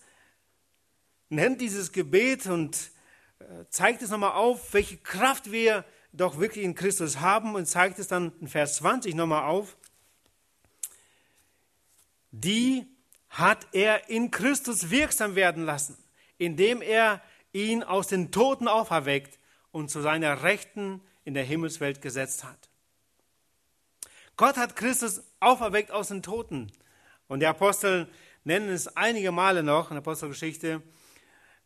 nennt 1.28 1.60
dieses 1.60 1.92
Gebet 1.92 2.46
und 2.46 2.90
äh, 3.38 3.64
zeigt 3.70 4.02
es 4.02 4.10
nochmal 4.10 4.32
auf, 4.32 4.74
welche 4.74 4.98
Kraft 4.98 5.50
wir 5.50 5.84
doch 6.12 6.38
wirklich 6.38 6.64
in 6.64 6.74
Christus 6.74 7.20
haben 7.20 7.54
und 7.54 7.66
zeigt 7.66 7.98
es 7.98 8.08
dann 8.08 8.32
in 8.40 8.48
Vers 8.48 8.76
20 8.76 9.14
nochmal 9.14 9.44
auf. 9.44 9.76
Die 12.30 12.86
hat 13.30 13.66
er 13.72 14.10
in 14.10 14.30
Christus 14.30 14.90
wirksam 14.90 15.34
werden 15.34 15.64
lassen, 15.64 15.96
indem 16.36 16.82
er 16.82 17.22
ihn 17.52 17.82
aus 17.82 18.08
den 18.08 18.32
Toten 18.32 18.68
auferweckt 18.68 19.38
und 19.70 19.90
zu 19.90 20.00
seiner 20.00 20.42
Rechten 20.42 21.02
in 21.24 21.34
der 21.34 21.44
Himmelswelt 21.44 22.02
gesetzt 22.02 22.44
hat. 22.44 22.70
Gott 24.36 24.56
hat 24.56 24.76
Christus 24.76 25.22
auferweckt 25.40 25.90
aus 25.90 26.08
den 26.08 26.22
Toten. 26.22 26.72
Und 27.28 27.40
die 27.40 27.46
Apostel 27.46 28.08
nennen 28.44 28.70
es 28.70 28.88
einige 28.96 29.32
Male 29.32 29.62
noch 29.62 29.90
in 29.90 29.94
der 29.94 30.02
Apostelgeschichte, 30.02 30.82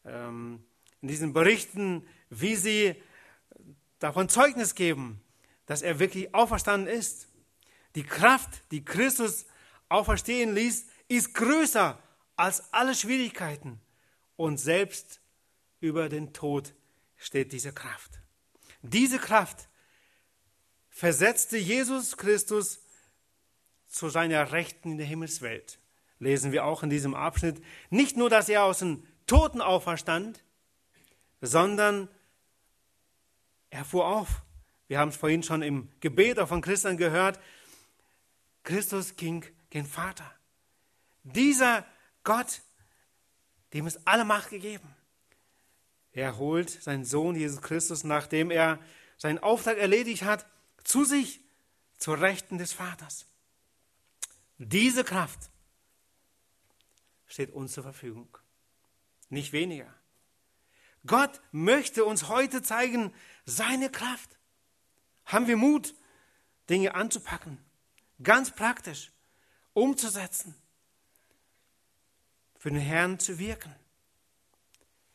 ähm, 0.04 0.64
in 1.00 1.08
diesen 1.08 1.32
Berichten, 1.32 2.06
wie 2.30 2.56
sie 2.56 3.02
davon 3.98 4.28
Zeugnis 4.28 4.74
geben, 4.74 5.22
dass 5.66 5.82
er 5.82 5.98
wirklich 5.98 6.34
auferstanden 6.34 6.88
ist. 6.92 7.28
Die 7.94 8.04
Kraft, 8.04 8.50
die 8.70 8.84
Christus 8.84 9.46
auferstehen 9.88 10.54
ließ, 10.54 10.86
ist 11.08 11.34
größer 11.34 11.98
als 12.36 12.72
alle 12.72 12.94
Schwierigkeiten. 12.94 13.80
Und 14.36 14.58
selbst 14.58 15.20
über 15.86 16.08
den 16.08 16.32
Tod 16.32 16.74
steht 17.16 17.52
diese 17.52 17.72
Kraft. 17.72 18.20
Diese 18.82 19.18
Kraft 19.18 19.68
versetzte 20.88 21.56
Jesus 21.56 22.16
Christus 22.16 22.80
zu 23.86 24.08
seiner 24.08 24.52
Rechten 24.52 24.92
in 24.92 24.98
der 24.98 25.06
Himmelswelt. 25.06 25.78
Lesen 26.18 26.52
wir 26.52 26.64
auch 26.64 26.82
in 26.82 26.90
diesem 26.90 27.14
Abschnitt. 27.14 27.62
Nicht 27.90 28.16
nur, 28.16 28.30
dass 28.30 28.48
er 28.48 28.64
aus 28.64 28.78
den 28.78 29.06
Toten 29.26 29.60
auferstand, 29.60 30.42
sondern 31.40 32.08
er 33.70 33.84
fuhr 33.84 34.06
auf. 34.06 34.42
Wir 34.88 34.98
haben 34.98 35.10
es 35.10 35.16
vorhin 35.16 35.42
schon 35.42 35.62
im 35.62 35.90
Gebet 36.00 36.38
auch 36.38 36.48
von 36.48 36.62
Christian 36.62 36.96
gehört. 36.96 37.40
Christus 38.62 39.16
ging 39.16 39.44
gen 39.70 39.84
Vater. 39.84 40.30
Dieser 41.22 41.84
Gott, 42.24 42.62
dem 43.72 43.86
ist 43.86 44.00
alle 44.06 44.24
Macht 44.24 44.50
gegeben. 44.50 44.95
Er 46.16 46.38
holt 46.38 46.70
seinen 46.70 47.04
Sohn 47.04 47.36
Jesus 47.36 47.60
Christus, 47.60 48.02
nachdem 48.02 48.50
er 48.50 48.80
seinen 49.18 49.38
Auftrag 49.38 49.76
erledigt 49.76 50.22
hat, 50.22 50.46
zu 50.82 51.04
sich, 51.04 51.42
zur 51.98 52.22
Rechten 52.22 52.56
des 52.56 52.72
Vaters. 52.72 53.26
Diese 54.56 55.04
Kraft 55.04 55.50
steht 57.26 57.50
uns 57.50 57.74
zur 57.74 57.82
Verfügung. 57.82 58.38
Nicht 59.28 59.52
weniger. 59.52 59.92
Gott 61.06 61.42
möchte 61.52 62.06
uns 62.06 62.28
heute 62.28 62.62
zeigen, 62.62 63.12
seine 63.44 63.90
Kraft. 63.90 64.38
Haben 65.26 65.48
wir 65.48 65.58
Mut, 65.58 65.94
Dinge 66.70 66.94
anzupacken, 66.94 67.58
ganz 68.22 68.52
praktisch 68.52 69.12
umzusetzen, 69.74 70.54
für 72.58 72.70
den 72.70 72.80
Herrn 72.80 73.18
zu 73.18 73.38
wirken. 73.38 73.74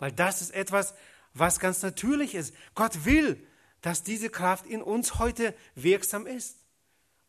Weil 0.02 0.12
das 0.12 0.42
ist 0.42 0.50
etwas, 0.56 0.96
was 1.36 1.60
ganz 1.60 1.84
natürlich 1.84 2.34
ist. 2.34 2.56
Gott 2.74 3.06
will, 3.06 3.48
dass 3.82 4.02
diese 4.02 4.32
Kraft 4.32 4.66
in 4.66 4.82
uns 4.82 5.20
heute 5.20 5.54
wirksam 5.76 6.26
ist. 6.26 6.58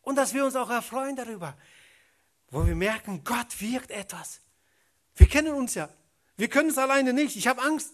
Und 0.00 0.16
dass 0.16 0.32
wir 0.32 0.42
uns 0.42 0.56
auch 0.56 0.70
erfreuen 0.70 1.14
darüber, 1.14 1.54
wo 2.50 2.66
wir 2.66 2.74
merken, 2.74 3.24
Gott 3.24 3.60
wirkt 3.60 3.90
etwas. 3.90 4.40
Wir 5.16 5.28
kennen 5.28 5.52
uns 5.52 5.74
ja. 5.74 5.90
Wir 6.38 6.48
können 6.48 6.70
es 6.70 6.78
alleine 6.78 7.12
nicht. 7.12 7.36
Ich 7.36 7.46
habe 7.46 7.60
Angst. 7.60 7.92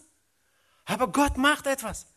Aber 0.85 1.11
Gott 1.11 1.37
macht 1.37 1.67
etwas. 1.67 2.07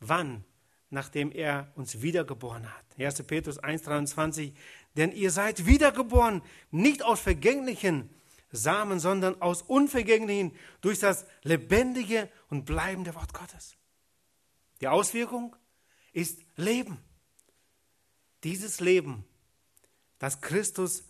Wann? 0.00 0.44
Nachdem 0.90 1.30
er 1.30 1.70
uns 1.76 2.02
wiedergeboren 2.02 2.68
hat. 2.68 2.84
1. 2.98 3.22
Petrus 3.22 3.62
1,23. 3.62 4.54
Denn 4.96 5.12
ihr 5.12 5.30
seid 5.30 5.66
wiedergeboren, 5.66 6.42
nicht 6.72 7.04
aus 7.04 7.20
vergänglichen 7.20 8.10
Samen, 8.50 9.00
sondern 9.00 9.40
aus 9.42 9.62
unvergänglichen 9.62 10.56
durch 10.80 10.98
das 10.98 11.26
lebendige 11.42 12.30
und 12.48 12.64
bleibende 12.64 13.14
Wort 13.14 13.34
Gottes. 13.34 13.76
Die 14.80 14.88
Auswirkung 14.88 15.54
ist 16.12 16.40
Leben. 16.56 16.98
Dieses 18.44 18.80
Leben, 18.80 19.24
das 20.18 20.40
Christus 20.40 21.04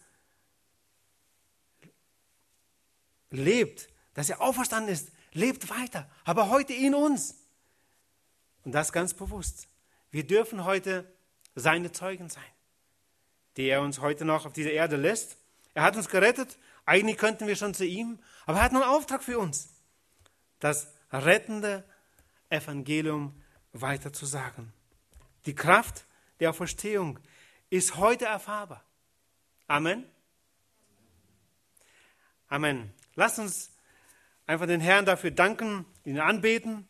lebt, 3.31 3.89
dass 4.15 4.31
er 4.31 4.41
auferstanden 4.41 4.93
ist, 4.93 5.11
lebt 5.33 5.69
weiter, 5.71 6.11
aber 6.25 6.49
heute 6.49 6.73
in 6.73 6.95
uns. 6.95 7.37
Und 8.65 8.73
das 8.73 8.93
ganz 8.93 9.15
bewusst. 9.15 9.69
Wir 10.11 10.27
dürfen 10.27 10.65
heute 10.65 11.11
seine 11.55 11.93
Zeugen 11.93 12.29
sein, 12.29 12.43
die 13.57 13.69
er 13.69 13.83
uns 13.83 14.01
heute 14.01 14.25
noch 14.25 14.47
auf 14.47 14.53
dieser 14.53 14.73
Erde 14.73 14.97
lässt. 14.97 15.37
Er 15.75 15.83
hat 15.83 15.97
uns 15.97 16.09
gerettet. 16.09 16.59
Eigentlich 16.89 17.19
könnten 17.19 17.47
wir 17.47 17.55
schon 17.55 17.75
zu 17.75 17.85
ihm, 17.85 18.19
aber 18.47 18.61
er 18.61 18.65
hat 18.65 18.73
noch 18.73 18.81
einen 18.81 18.91
Auftrag 18.91 19.23
für 19.23 19.39
uns, 19.39 19.75
das 20.59 20.91
rettende 21.13 21.85
Evangelium 22.49 23.43
weiter 23.75 24.11
zu 24.11 24.25
sagen. 24.25 24.73
Die 25.45 25.55
Kraft 25.55 26.07
der 26.41 26.49
Auferstehung 26.49 27.19
ist 27.69 27.97
heute 27.97 28.25
erfahrbar. 28.25 28.83
Amen. 29.67 30.07
Amen. 32.49 32.95
Lasst 33.17 33.39
uns 33.39 33.71
einfach 34.47 34.67
den 34.67 34.81
Herrn 34.81 35.05
dafür 35.05 35.31
danken, 35.31 35.85
ihn 36.07 36.19
anbeten 36.19 36.89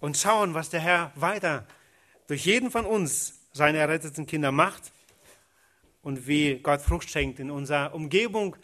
und 0.00 0.16
schauen, 0.16 0.52
was 0.52 0.68
der 0.68 0.80
Herr 0.80 1.12
weiter 1.14 1.64
durch 2.26 2.44
jeden 2.44 2.72
von 2.72 2.84
uns, 2.86 3.38
seine 3.52 3.78
erretteten 3.78 4.26
Kinder, 4.26 4.50
macht 4.50 4.90
und 6.02 6.26
wie 6.26 6.58
Gott 6.58 6.80
Frucht 6.80 7.08
schenkt 7.08 7.38
in 7.38 7.52
unserer 7.52 7.94
Umgebung, 7.94 8.56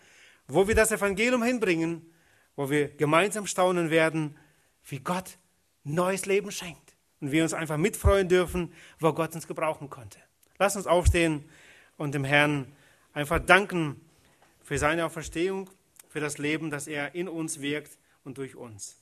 wo 0.49 0.69
wir 0.69 0.75
das 0.75 0.93
Evangelium 0.93 1.43
hinbringen, 1.43 2.13
wo 2.55 2.71
wir 2.71 2.89
gemeinsam 2.89 3.47
staunen 3.47 3.91
werden, 3.91 4.37
wie 4.85 5.01
Gott 5.01 5.39
neues 5.85 6.27
Leben 6.27 6.51
schenkt 6.51 6.97
und 7.21 7.33
wir 7.33 7.43
uns 7.43 7.55
einfach 7.55 7.77
mitfreuen 7.77 8.29
dürfen, 8.29 8.73
wo 8.99 9.13
Gott 9.13 9.35
uns 9.35 9.47
gebrauchen 9.47 9.91
konnte. 9.91 10.19
Lass 10.59 10.77
uns 10.77 10.87
aufstehen 10.87 11.45
und 11.97 12.15
dem 12.15 12.25
Herrn 12.25 12.73
einfach 13.13 13.41
danken 13.41 14.01
für 14.63 14.79
seine 14.79 15.05
Auferstehung, 15.07 15.71
für 16.09 16.21
das 16.21 16.39
Leben, 16.39 16.71
das 16.71 16.87
er 16.87 17.15
in 17.15 17.29
uns 17.29 17.61
wirkt 17.61 17.99
und 18.25 18.39
durch 18.39 18.57
uns. 18.57 18.97